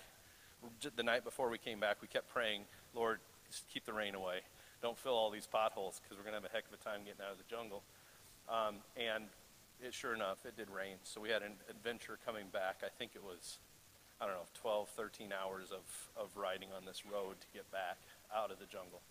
[0.96, 2.64] The night before we came back, we kept praying,
[2.96, 3.20] Lord,
[3.72, 4.42] keep the rain away
[4.82, 7.02] don't fill all these potholes because we're going to have a heck of a time
[7.04, 7.84] getting out of the jungle.
[8.50, 9.26] Um, and
[9.82, 10.98] it, sure enough, it did rain.
[11.04, 12.82] So we had an adventure coming back.
[12.86, 13.58] I think it was,
[14.22, 17.98] I don't know, 12, 13 hours of, of riding on this road to get back
[18.36, 19.02] out of the jungle.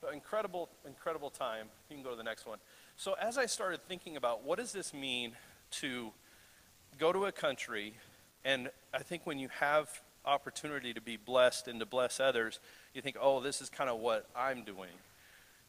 [0.00, 1.66] But incredible, incredible time.
[1.88, 2.58] You can go to the next one.
[2.96, 5.32] So as I started thinking about what does this mean
[5.72, 6.10] to
[6.98, 7.94] go to a country,
[8.44, 9.88] and I think when you have
[10.24, 12.60] opportunity to be blessed and to bless others,
[12.94, 14.90] you think, oh, this is kind of what I'm doing.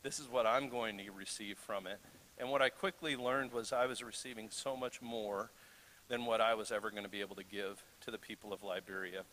[0.03, 1.99] This is what I'm going to receive from it.
[2.37, 5.51] And what I quickly learned was I was receiving so much more
[6.07, 8.63] than what I was ever going to be able to give to the people of
[8.63, 9.23] Liberia.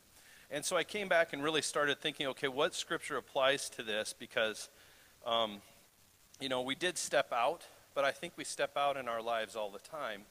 [0.50, 4.14] And so I came back and really started thinking, okay, what scripture applies to this?
[4.18, 4.68] Because,
[5.26, 5.60] um,
[6.40, 7.64] you know, we did step out,
[7.94, 10.22] but I think we step out in our lives all the time,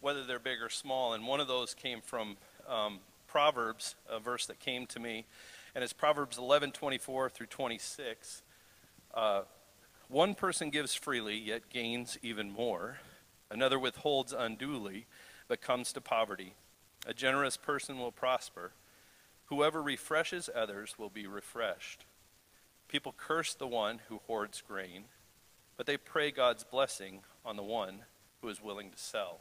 [0.00, 1.12] whether they're big or small.
[1.12, 2.36] And one of those came from
[2.68, 5.26] um, Proverbs, a verse that came to me,
[5.74, 8.42] and it's Proverbs 11, 24 through 26.
[9.12, 9.42] Uh,
[10.08, 12.98] one person gives freely, yet gains even more.
[13.50, 15.06] Another withholds unduly,
[15.48, 16.54] but comes to poverty.
[17.06, 18.72] A generous person will prosper.
[19.46, 22.05] Whoever refreshes others will be refreshed.
[22.88, 25.04] People curse the one who hoards grain,
[25.76, 28.00] but they pray God's blessing on the one
[28.40, 29.40] who is willing to sell.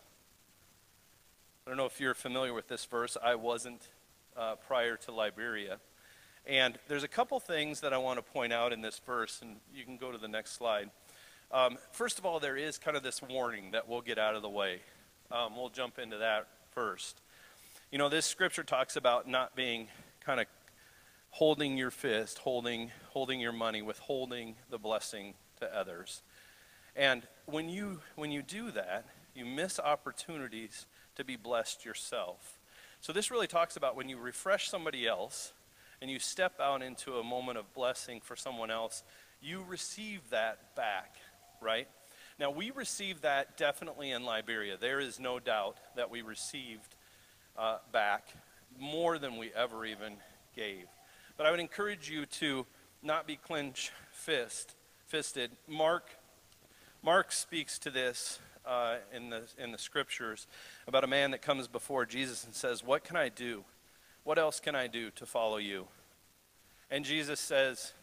[1.65, 3.17] I don't know if you're familiar with this verse.
[3.23, 3.81] I wasn't
[4.37, 5.79] uh, prior to Liberia.
[6.45, 9.57] And there's a couple things that I want to point out in this verse, and
[9.73, 10.91] you can go to the next slide.
[11.51, 14.41] Um, first of all, there is kind of this warning that we'll get out of
[14.41, 14.81] the way.
[15.31, 17.21] Um, we'll jump into that first.
[17.91, 19.87] You know, this scripture talks about not being
[20.23, 20.47] kind of
[21.35, 26.21] holding your fist, holding, holding your money, withholding the blessing to others.
[26.95, 29.03] And when you, when you do that,
[29.35, 30.85] you miss opportunities
[31.17, 32.57] to be blessed yourself.
[33.01, 35.51] So this really talks about when you refresh somebody else
[36.01, 39.03] and you step out into a moment of blessing for someone else,
[39.41, 41.17] you receive that back,
[41.61, 41.89] right?
[42.39, 44.77] Now, we received that definitely in Liberia.
[44.79, 46.95] There is no doubt that we received
[47.57, 48.29] uh, back
[48.79, 50.13] more than we ever even
[50.55, 50.85] gave.
[51.37, 52.65] But I would encourage you to
[53.03, 54.75] not be clench fist,
[55.07, 55.51] fisted.
[55.67, 56.09] Mark,
[57.03, 60.47] Mark speaks to this uh, in, the, in the scriptures
[60.87, 63.63] about a man that comes before Jesus and says, What can I do?
[64.23, 65.87] What else can I do to follow you?
[66.89, 67.93] And Jesus says,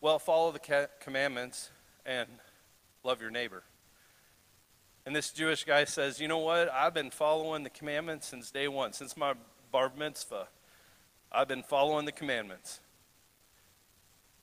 [0.00, 1.70] Well, follow the commandments
[2.06, 2.28] and
[3.02, 3.62] love your neighbor.
[5.06, 6.72] And this Jewish guy says, You know what?
[6.72, 9.34] I've been following the commandments since day one, since my
[9.70, 10.46] bar mitzvah.
[11.34, 12.80] I've been following the commandments.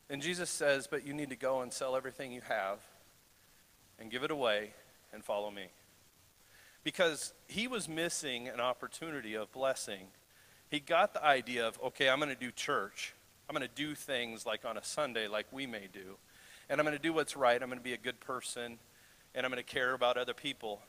[0.10, 2.80] And Jesus says, But you need to go and sell everything you have
[3.98, 4.72] and give it away
[5.14, 5.68] and follow me.
[6.84, 10.08] Because he was missing an opportunity of blessing.
[10.70, 13.14] He got the idea of, okay, I'm going to do church.
[13.48, 16.18] I'm going to do things like on a Sunday, like we may do.
[16.70, 17.62] And I'm going to do what's right.
[17.62, 18.80] I'm going to be a good person.
[19.34, 20.82] And I'm going to care about other people.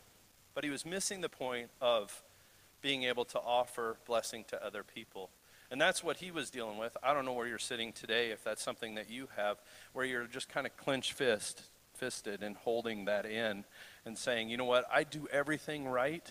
[0.54, 2.22] But he was missing the point of
[2.80, 5.30] being able to offer blessing to other people.
[5.72, 6.94] And that's what he was dealing with.
[7.02, 9.56] I don't know where you're sitting today, if that's something that you have,
[9.94, 11.62] where you're just kind of clenched fist
[11.94, 13.64] fisted and holding that in
[14.04, 16.30] and saying, you know what, I do everything right.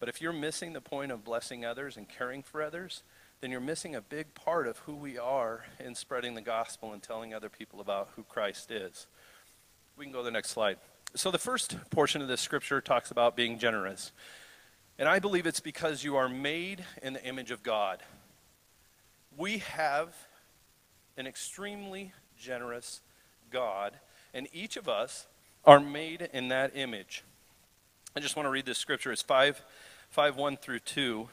[0.00, 3.02] But if you're missing the point of blessing others and caring for others,
[3.40, 7.02] then you're missing a big part of who we are in spreading the gospel and
[7.02, 9.06] telling other people about who Christ is.
[9.96, 10.78] We can go to the next slide.
[11.14, 14.12] So, the first portion of this scripture talks about being generous.
[14.98, 18.02] And I believe it's because you are made in the image of God.
[19.40, 20.14] We have
[21.16, 23.00] an extremely generous
[23.50, 23.94] God
[24.34, 25.28] and each of us
[25.64, 27.24] are made in that image.
[28.14, 29.10] I just want to read this scripture.
[29.10, 29.62] It's 5,
[30.10, 31.26] 5 1 through 2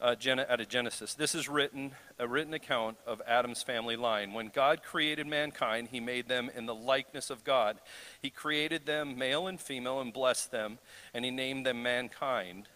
[0.00, 1.14] uh, out of Genesis.
[1.14, 4.32] This is written, a written account of Adam's family line.
[4.32, 7.78] When God created mankind, he made them in the likeness of God.
[8.20, 10.80] He created them male and female and blessed them,
[11.14, 12.66] and he named them mankind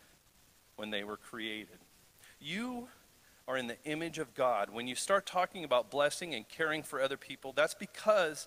[0.76, 1.80] when they were created.
[2.40, 2.86] You
[3.48, 4.70] are in the image of God.
[4.70, 8.46] When you start talking about blessing and caring for other people, that's because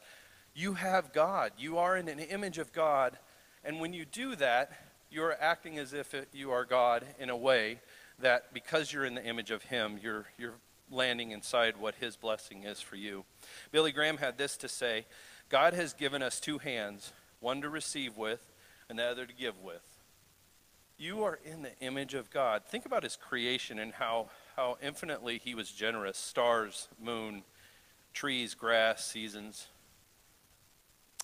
[0.54, 1.52] you have God.
[1.58, 3.18] You are in an image of God.
[3.64, 4.72] And when you do that,
[5.12, 7.80] you're acting as if it, you are God in a way
[8.20, 10.56] that because you're in the image of Him, you're, you're
[10.90, 13.26] landing inside what His blessing is for you.
[13.72, 15.06] Billy Graham had this to say
[15.50, 18.52] God has given us two hands, one to receive with
[18.90, 19.84] and the other to give with.
[20.98, 22.64] You are in the image of God.
[22.66, 27.44] Think about His creation and how, how infinitely He was generous stars, moon,
[28.14, 29.68] trees, grass, seasons.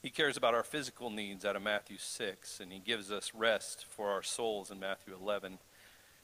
[0.03, 3.85] He cares about our physical needs out of Matthew 6, and He gives us rest
[3.89, 5.59] for our souls in Matthew 11.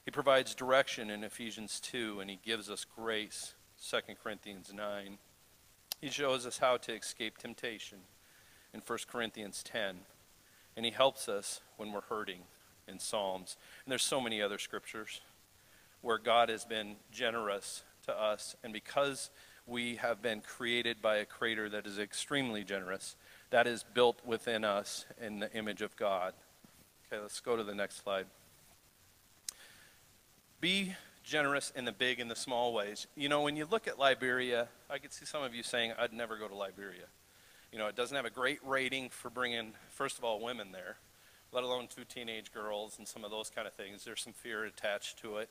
[0.04, 3.54] He provides direction in Ephesians 2, and He gives us grace,
[3.90, 5.18] 2 Corinthians 9.
[6.02, 8.00] He shows us how to escape temptation
[8.74, 10.00] in 1 Corinthians 10,
[10.76, 12.42] and He helps us when we're hurting
[12.88, 13.56] in Psalms.
[13.86, 15.22] And there's so many other scriptures
[16.02, 19.30] where God has been generous to us, and because
[19.66, 23.16] we have been created by a creator that is extremely generous,
[23.50, 26.34] that is built within us in the image of God.
[27.12, 28.26] Okay, let's go to the next slide.
[30.62, 33.08] Be generous in the big and the small ways.
[33.16, 36.14] You know, when you look at Liberia, I could see some of you saying, I'd
[36.14, 37.06] never go to Liberia.
[37.72, 40.96] You know, it doesn't have a great rating for bringing, first of all, women there,
[41.52, 44.06] let alone two teenage girls and some of those kind of things.
[44.06, 45.50] There's some fear attached to it.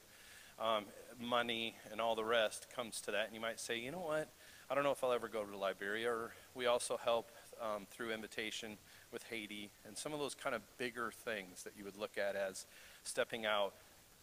[0.59, 0.85] Um,
[1.21, 3.27] money and all the rest comes to that.
[3.27, 4.31] And you might say, you know what?
[4.71, 6.11] I don't know if I'll ever go to Liberia.
[6.11, 7.31] Or we also help
[7.61, 8.77] um, through invitation
[9.13, 12.37] with Haiti and some of those kind of bigger things that you would look at
[12.37, 12.67] as
[13.05, 13.75] stepping out.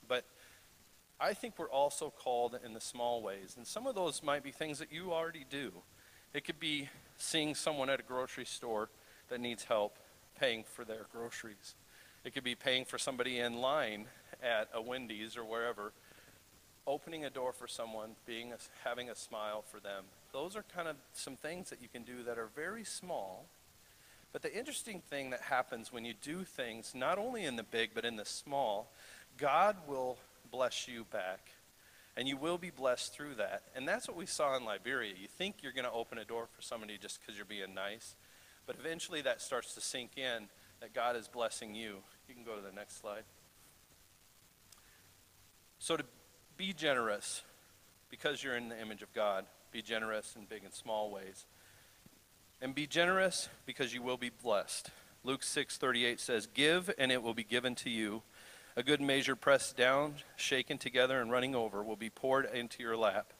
[0.08, 0.26] But
[1.20, 3.56] I think we're also called in the small ways.
[3.58, 5.72] And some of those might be things that you already do.
[6.34, 8.90] It could be seeing someone at a grocery store
[9.30, 9.98] that needs help
[10.40, 11.76] paying for their groceries.
[12.24, 14.06] It could be paying for somebody in line
[14.42, 15.94] at a Wendy's or wherever,
[16.86, 20.06] opening a door for someone, being a, having a smile for them.
[20.32, 23.46] Those are kind of some things that you can do that are very small.
[24.32, 27.92] But the interesting thing that happens when you do things, not only in the big
[27.94, 28.92] but in the small,
[29.38, 30.18] God will
[30.52, 31.52] bless you back.
[32.16, 33.64] And you will be blessed through that.
[33.76, 35.14] And that's what we saw in Liberia.
[35.20, 38.16] You think you're going to open a door for somebody just because you're being nice.
[38.68, 40.48] But eventually that starts to sink in
[40.82, 41.98] that God is blessing you.
[42.28, 43.24] You can go to the next slide.
[45.80, 46.04] So to
[46.58, 47.43] be generous,
[48.10, 51.45] because you're in the image of God, be generous in big and small ways.
[52.62, 54.89] And be generous because you will be blessed.
[55.24, 58.24] Luke 6:38 says, "Give and it will be given to you.
[58.76, 62.97] A good measure pressed down, shaken together, and running over will be poured into your
[62.97, 63.34] lap.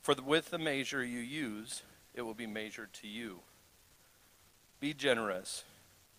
[0.00, 1.82] For with the measure you use,
[2.14, 3.42] it will be measured to you.
[4.80, 5.64] Be generous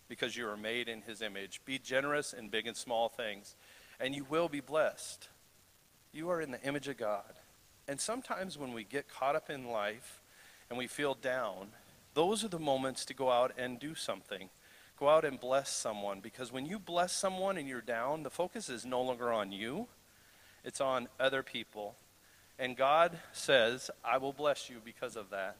[0.08, 1.60] because you are made in his image.
[1.64, 3.56] Be generous in big and small things,
[4.00, 5.28] and you will be blessed.
[6.12, 7.34] You are in the image of God.
[7.86, 10.20] And sometimes when we get caught up in life
[10.68, 11.68] and we feel down,
[12.14, 14.50] those are the moments to go out and do something.
[14.98, 18.68] Go out and bless someone because when you bless someone and you're down, the focus
[18.68, 19.86] is no longer on you,
[20.64, 21.94] it's on other people.
[22.58, 25.56] And God says, I will bless you because of that.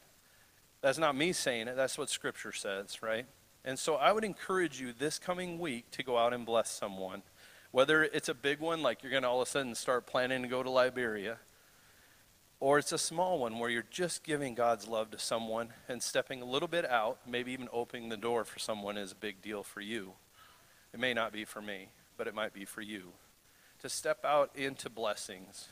[0.80, 3.26] That's not me saying it, that's what Scripture says, right?
[3.64, 7.22] And so I would encourage you this coming week to go out and bless someone.
[7.70, 10.42] Whether it's a big one, like you're going to all of a sudden start planning
[10.42, 11.38] to go to Liberia,
[12.60, 16.42] or it's a small one where you're just giving God's love to someone and stepping
[16.42, 19.62] a little bit out, maybe even opening the door for someone is a big deal
[19.62, 20.12] for you.
[20.92, 23.12] It may not be for me, but it might be for you.
[23.82, 25.68] To step out into blessings.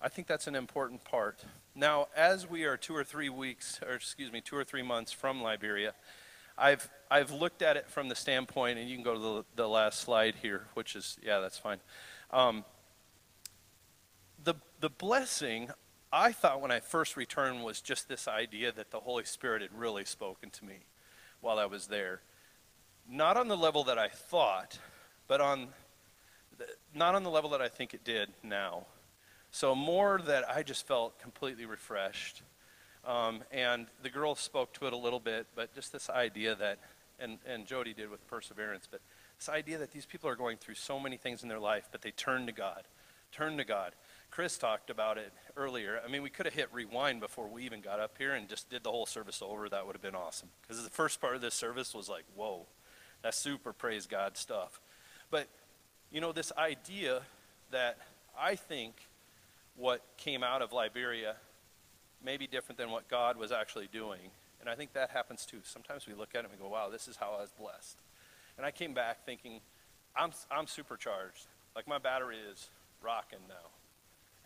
[0.00, 1.40] I think that's an important part.
[1.74, 5.10] Now, as we are two or three weeks, or excuse me, two or three months
[5.10, 5.94] from Liberia,
[6.58, 9.68] I've, I've looked at it from the standpoint, and you can go to the, the
[9.68, 11.78] last slide here, which is, yeah, that's fine.
[12.30, 12.64] Um,
[14.42, 15.70] the, the blessing
[16.12, 19.78] I thought when I first returned was just this idea that the Holy Spirit had
[19.78, 20.78] really spoken to me
[21.40, 22.22] while I was there.
[23.08, 24.78] Not on the level that I thought,
[25.26, 25.68] but on
[26.56, 28.86] the, not on the level that I think it did now.
[29.50, 32.42] So more that I just felt completely refreshed.
[33.08, 36.78] Um, and the girls spoke to it a little bit, but just this idea that,
[37.18, 39.00] and, and Jody did with perseverance, but
[39.38, 42.02] this idea that these people are going through so many things in their life, but
[42.02, 42.82] they turn to God.
[43.32, 43.92] Turn to God.
[44.30, 46.02] Chris talked about it earlier.
[46.04, 48.68] I mean, we could have hit rewind before we even got up here and just
[48.68, 49.70] did the whole service over.
[49.70, 50.50] That would have been awesome.
[50.60, 52.66] Because the first part of this service was like, whoa,
[53.22, 54.82] that's super praise God stuff.
[55.30, 55.48] But,
[56.10, 57.22] you know, this idea
[57.70, 57.96] that
[58.38, 58.96] I think
[59.76, 61.36] what came out of Liberia
[62.24, 64.30] may be different than what God was actually doing.
[64.60, 65.58] And I think that happens too.
[65.62, 67.96] Sometimes we look at it and we go, wow, this is how I was blessed.
[68.56, 69.60] And I came back thinking,
[70.16, 71.46] I'm, I'm supercharged.
[71.76, 72.70] Like my battery is
[73.02, 73.70] rocking now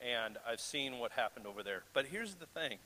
[0.03, 1.83] and I've seen what happened over there.
[1.93, 2.79] But here's the thing.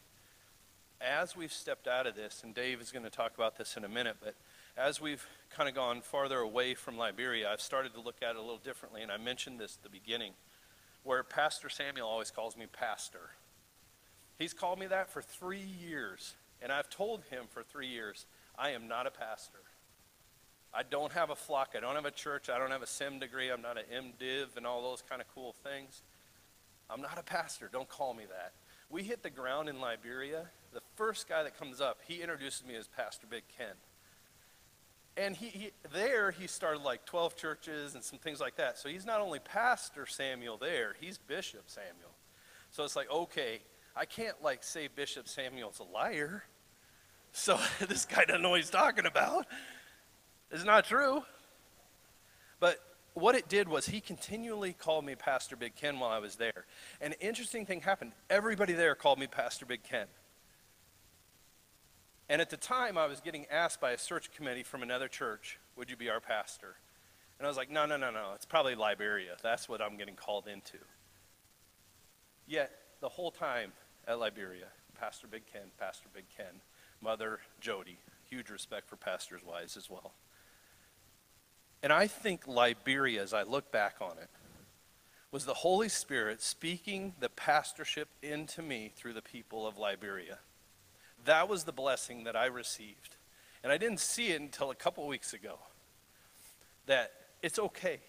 [1.00, 3.84] As we've stepped out of this, and Dave is going to talk about this in
[3.84, 4.34] a minute, but
[4.76, 8.36] as we've kind of gone farther away from Liberia, I've started to look at it
[8.36, 10.32] a little differently, and I mentioned this at the beginning,
[11.04, 13.30] where Pastor Samuel always calls me pastor.
[14.38, 18.26] He's called me that for three years, and I've told him for three years,
[18.58, 19.60] I am not a pastor.
[20.74, 21.70] I don't have a flock.
[21.76, 22.50] I don't have a church.
[22.50, 23.48] I don't have a sim degree.
[23.48, 23.84] I'm not an
[24.20, 26.02] MDiv and all those kind of cool things.
[26.90, 27.70] I'm not a pastor.
[27.72, 28.52] Don't call me that.
[28.90, 30.46] We hit the ground in Liberia.
[30.72, 33.74] The first guy that comes up, he introduces me as Pastor Big Ken.
[35.16, 38.76] And he, he, there he started like 12 churches and some things like that.
[38.78, 42.14] So he's not only Pastor Samuel there, he's Bishop Samuel.
[42.70, 43.60] So it's like, okay,
[43.96, 46.44] I can't like say Bishop Samuel's a liar.
[47.32, 49.46] So this guy doesn't know what he's talking about.
[50.50, 51.22] It's not true.
[52.60, 52.78] But
[53.14, 56.66] what it did was he continually called me Pastor Big Ken while I was there.
[57.00, 58.12] And an interesting thing happened.
[58.28, 60.06] Everybody there called me Pastor Big Ken.
[62.28, 65.58] And at the time, I was getting asked by a search committee from another church,
[65.76, 66.76] Would you be our pastor?
[67.38, 68.32] And I was like, No, no, no, no.
[68.34, 69.36] It's probably Liberia.
[69.42, 70.78] That's what I'm getting called into.
[72.46, 72.70] Yet,
[73.00, 73.72] the whole time
[74.06, 74.66] at Liberia,
[74.98, 76.60] Pastor Big Ken, Pastor Big Ken,
[77.00, 77.98] Mother Jody,
[78.28, 80.12] huge respect for pastors' wives as well.
[81.82, 84.30] And I think Liberia, as I look back on it,
[85.30, 90.38] was the Holy Spirit speaking the pastorship into me through the people of Liberia.
[91.24, 93.16] That was the blessing that I received.
[93.62, 95.58] And I didn't see it until a couple weeks ago.
[96.86, 98.00] That it's okay.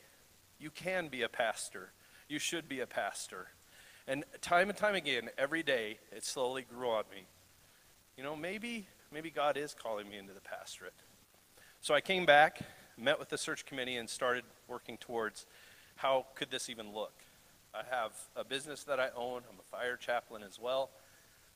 [0.60, 1.92] You can be a pastor.
[2.30, 3.48] You should be a pastor.
[4.08, 7.26] And time and time again, every day, it slowly grew on me.
[8.16, 10.94] You know, maybe, maybe God is calling me into the pastorate.
[11.82, 12.60] So I came back,
[12.98, 15.46] met with the search committee, and started working towards
[15.98, 17.14] how could this even look.
[17.74, 19.42] I have a business that I own.
[19.50, 20.90] I'm a fire chaplain as well.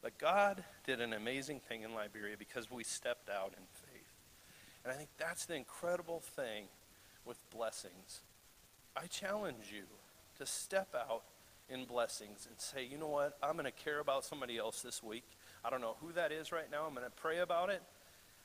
[0.01, 4.01] But God did an amazing thing in Liberia because we stepped out in faith.
[4.83, 6.65] And I think that's the incredible thing
[7.23, 8.21] with blessings.
[8.95, 9.83] I challenge you
[10.37, 11.23] to step out
[11.71, 15.01] in blessings and say, you know what, I'm going to care about somebody else this
[15.01, 15.23] week.
[15.63, 16.85] I don't know who that is right now.
[16.85, 17.81] I'm going to pray about it.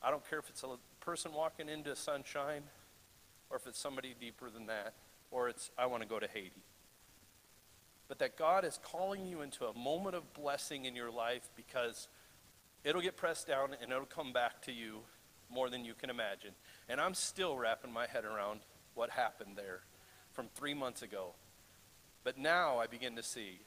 [0.03, 2.63] I don't care if it's a person walking into sunshine
[3.51, 4.95] or if it's somebody deeper than that
[5.31, 6.63] or it's, I want to go to Haiti.
[8.09, 12.09] But that God is calling you into a moment of blessing in your life because
[12.85, 15.01] it'll get pressed down and it'll come back to you
[15.51, 16.53] more than you can imagine.
[16.89, 18.61] And I'm still wrapping my head around
[18.95, 19.81] what happened there
[20.33, 21.35] from three months ago.
[22.27, 23.61] But now I begin to see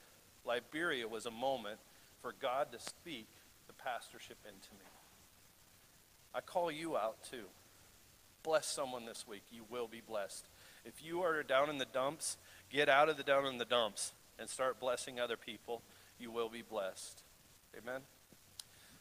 [0.43, 1.79] Liberia was a moment
[2.21, 3.29] for God to speak
[3.67, 4.85] the pastorship into me.
[6.35, 7.45] I call you out too.
[8.43, 9.43] Bless someone this week.
[9.49, 10.45] You will be blessed.
[10.83, 12.35] If you are down in the dumps,
[12.69, 15.81] get out of the down in the dumps and start blessing other people.
[16.19, 17.23] You will be blessed.
[17.81, 18.01] Amen.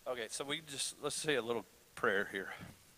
[0.07, 1.65] Okay, so we just let's say a little
[1.97, 2.51] prayer here.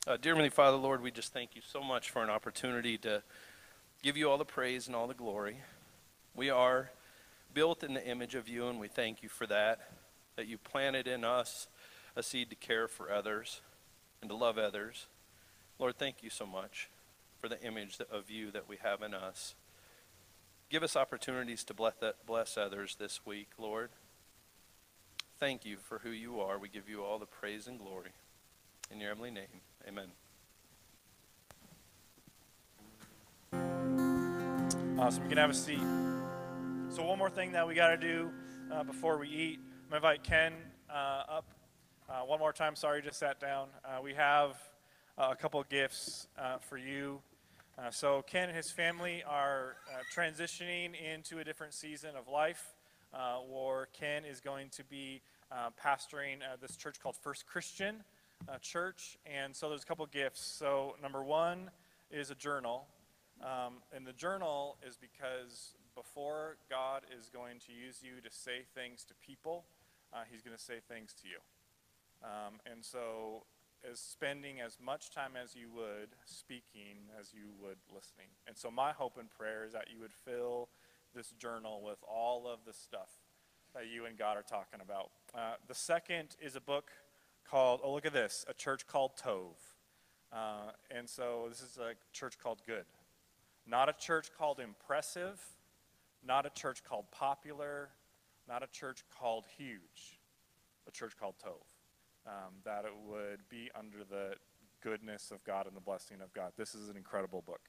[0.07, 3.23] Uh, dear Heavenly Father, Lord, we just thank you so much for an opportunity to
[4.03, 5.57] give you all the praise and all the glory.
[6.35, 6.91] We are
[7.53, 9.81] built in the image of you, and we thank you for that,
[10.37, 11.67] that you planted in us
[12.17, 13.61] a seed to care for others
[14.21, 15.07] and to love others.
[15.79, 16.89] Lord, thank you so much
[17.41, 19.55] for the image of you that we have in us.
[20.69, 23.91] Give us opportunities to bless, others this week, Lord.
[25.39, 26.59] Thank you for who you are.
[26.59, 28.11] We give you all the praise and glory.
[28.91, 30.11] In your heavenly name, amen.
[34.99, 35.23] Awesome.
[35.25, 35.81] You can have a seat.
[36.93, 38.33] So, one more thing that we got to do
[38.73, 39.61] uh, before we eat.
[39.61, 40.55] I'm going to invite Ken
[40.93, 41.45] uh, up
[42.09, 42.75] uh, one more time.
[42.75, 43.69] Sorry, just sat down.
[43.85, 44.57] Uh, we have
[45.17, 46.27] uh, a couple gifts
[46.63, 47.21] for you.
[47.93, 49.77] so, Ken and his family are
[50.13, 52.75] transitioning into a different season of life,
[53.49, 55.23] where Ken is going to be
[55.81, 58.03] pastoring this church called First Christian
[58.63, 59.17] Church.
[59.27, 60.41] And so, there's a couple gifts.
[60.41, 61.71] So, number one
[62.11, 62.89] is a journal.
[63.43, 68.63] Um, and the journal is because before God is going to use you to say
[68.75, 69.65] things to people,
[70.13, 71.39] uh, He's going to say things to you.
[72.23, 73.45] Um, and so,
[73.91, 78.27] as spending as much time as you would speaking as you would listening.
[78.47, 80.69] And so, my hope and prayer is that you would fill
[81.15, 83.11] this journal with all of the stuff
[83.75, 85.11] that you and God are talking about.
[85.35, 86.91] Uh, the second is a book
[87.49, 89.55] called, oh, look at this, A Church Called Tov.
[90.33, 92.85] Uh, and so, this is a church called Good.
[93.67, 95.41] Not a church called Impressive
[96.27, 97.91] not a church called popular,
[98.49, 100.21] not a church called huge,
[100.87, 101.63] a church called Tov.
[102.27, 104.35] Um, that it would be under the
[104.83, 106.53] goodness of God and the blessing of God.
[106.57, 107.63] This is an incredible book.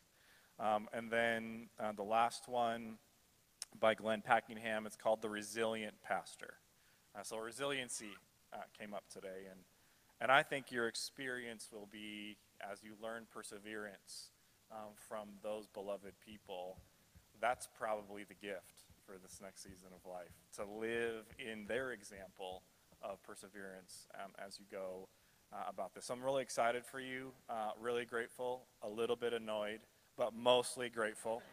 [0.59, 2.97] Um, and then uh, the last one
[3.79, 6.55] by Glenn Packiam, it's called The Resilient Pastor.
[7.15, 8.11] Uh, so resiliency
[8.53, 9.61] uh, came up today, and,
[10.19, 14.31] and I think your experience will be, as you learn perseverance
[14.71, 16.77] um, from those beloved people,
[17.41, 22.61] that's probably the gift for this next season of life to live in their example
[23.01, 25.07] of perseverance um, as you go
[25.51, 26.05] uh, about this.
[26.05, 29.81] So I'm really excited for you, uh, really grateful, a little bit annoyed,
[30.17, 31.41] but mostly grateful.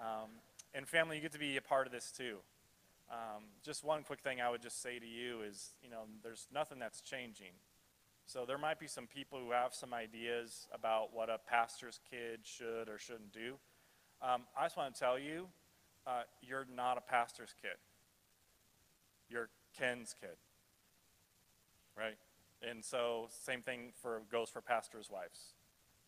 [0.00, 0.30] Um,
[0.74, 2.38] and family, you get to be a part of this too.
[3.08, 6.48] Um, just one quick thing I would just say to you is, you know, there's
[6.52, 7.52] nothing that's changing.
[8.26, 12.40] So there might be some people who have some ideas about what a pastor's kid
[12.42, 13.54] should or shouldn't do.
[14.24, 15.48] Um, I just want to tell you,
[16.06, 17.76] uh, you're not a pastor's kid.
[19.28, 20.36] You're Ken's kid,
[21.96, 22.16] right?
[22.66, 25.52] And so, same thing for goes for pastors' wives.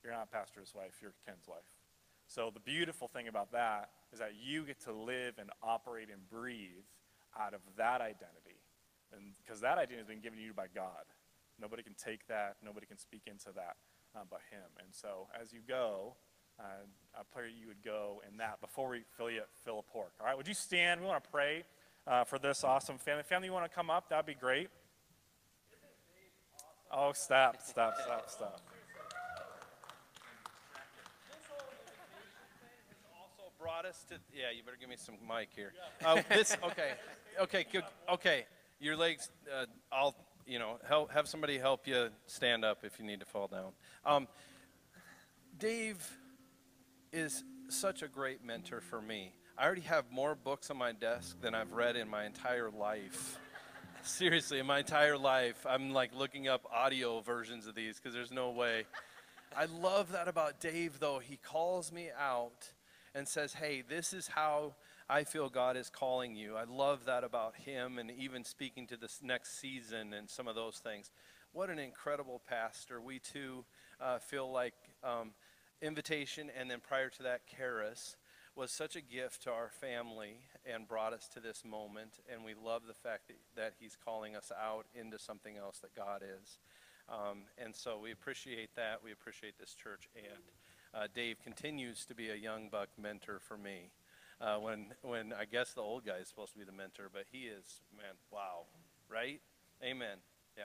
[0.02, 0.94] You're not a pastor's wife.
[1.02, 1.68] You're Ken's wife.
[2.26, 6.26] So the beautiful thing about that is that you get to live and operate and
[6.30, 6.88] breathe
[7.38, 8.64] out of that identity,
[9.12, 11.04] and because that identity has been given to you by God.
[11.60, 12.56] Nobody can take that.
[12.64, 13.76] Nobody can speak into that
[14.16, 14.68] uh, but Him.
[14.82, 16.16] And so, as you go,
[16.58, 20.12] uh, pray you would go in that before we fill you fill a pork.
[20.20, 21.00] All right, would you stand?
[21.00, 21.64] We want to pray
[22.06, 23.22] uh, for this awesome family.
[23.22, 24.08] Family, you want to come up?
[24.08, 24.68] That'd be great.
[26.90, 28.60] Oh, stop, stop, stop, stop.
[33.20, 34.14] also brought us to.
[34.32, 35.72] Yeah, you better give me some mic here.
[36.04, 36.92] Uh, this okay,
[37.40, 38.46] okay, good, okay.
[38.78, 39.30] Your legs.
[39.52, 40.14] Uh, I'll
[40.46, 43.72] you know help have somebody help you stand up if you need to fall down.
[44.04, 44.28] Um,
[45.58, 46.06] Dave
[47.16, 49.32] is such a great mentor for me.
[49.56, 53.38] I already have more books on my desk than I've read in my entire life.
[54.02, 58.30] Seriously, in my entire life, I'm like looking up audio versions of these because there's
[58.30, 58.84] no way.
[59.56, 61.18] I love that about Dave, though.
[61.18, 62.70] He calls me out
[63.14, 64.74] and says, Hey, this is how
[65.08, 66.54] I feel God is calling you.
[66.54, 70.54] I love that about him and even speaking to this next season and some of
[70.54, 71.10] those things.
[71.52, 73.00] What an incredible pastor.
[73.00, 73.64] We too
[73.98, 75.30] uh, feel like um,
[75.82, 78.16] invitation and then prior to that, Karis
[78.54, 82.20] was such a gift to our family and brought us to this moment.
[82.32, 85.94] And we love the fact that, that he's calling us out into something else that
[85.94, 86.58] God is.
[87.08, 89.04] Um, and so we appreciate that.
[89.04, 90.08] We appreciate this church.
[90.16, 90.42] And
[90.94, 93.90] uh, Dave continues to be a young buck mentor for me.
[94.40, 97.24] Uh, when, when I guess the old guy is supposed to be the mentor, but
[97.30, 98.64] he is, man, wow,
[99.10, 99.40] right?
[99.82, 100.18] Amen.
[100.56, 100.64] Yeah.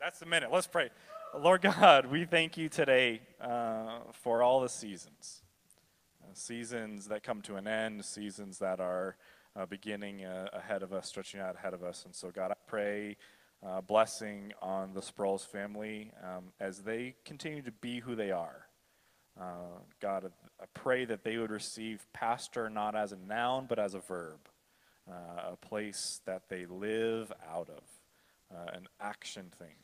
[0.00, 0.50] That's the minute.
[0.50, 0.90] Let's pray.
[1.38, 5.42] Lord God, we thank you today uh, for all the seasons.
[6.22, 9.16] Uh, seasons that come to an end, seasons that are
[9.54, 12.04] uh, beginning uh, ahead of us, stretching out ahead of us.
[12.04, 13.16] And so, God, I pray
[13.64, 18.66] uh, blessing on the Sproles family um, as they continue to be who they are.
[19.40, 23.94] Uh, God, I pray that they would receive pastor not as a noun, but as
[23.94, 24.48] a verb,
[25.08, 29.76] a place that they live out of, an action thing.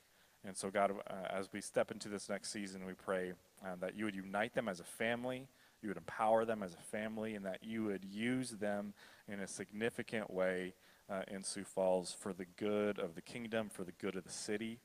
[0.46, 3.32] And so, God, uh, as we step into this next season, we pray
[3.64, 5.48] uh, that you would unite them as a family,
[5.82, 8.94] you would empower them as a family, and that you would use them
[9.28, 10.74] in a significant way
[11.10, 14.30] uh, in Sioux Falls for the good of the kingdom, for the good of the
[14.30, 14.78] city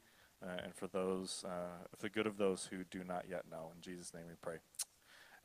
[0.43, 3.71] uh, and for those, uh, for the good of those who do not yet know.
[3.75, 4.57] In Jesus' name we pray.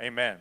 [0.00, 0.38] Amen.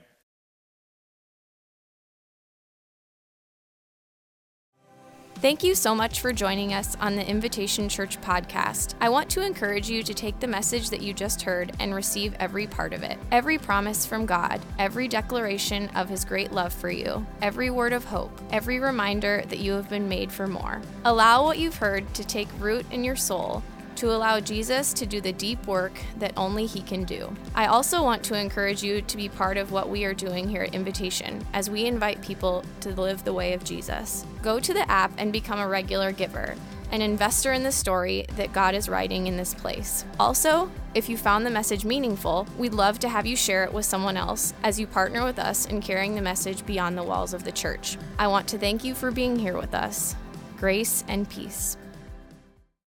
[5.40, 8.96] Thank you so much for joining us on the Invitation Church podcast.
[9.02, 12.34] I want to encourage you to take the message that you just heard and receive
[12.40, 13.20] every part of it.
[13.34, 18.06] Every promise from God, every declaration of His great love for you, every word of
[18.06, 20.82] hope, every reminder that you have been made for more.
[21.04, 23.62] Allow what you've heard to take root in your soul
[23.98, 27.34] to allow Jesus to do the deep work that only He can do.
[27.54, 30.64] I also want to encourage you to be part of what we are doing here
[30.64, 34.26] at Invitation as we invite people to live the way of Jesus.
[34.42, 36.56] Go to the app and become a regular giver,
[36.92, 40.06] an investor in the story that God is writing in this place.
[40.20, 43.86] Also, if you found the message meaningful, we'd love to have you share it with
[43.86, 47.44] someone else as you partner with us in carrying the message beyond the walls of
[47.44, 47.98] the church.
[48.20, 50.16] I want to thank you for being here with us.
[50.58, 51.78] Grace and peace.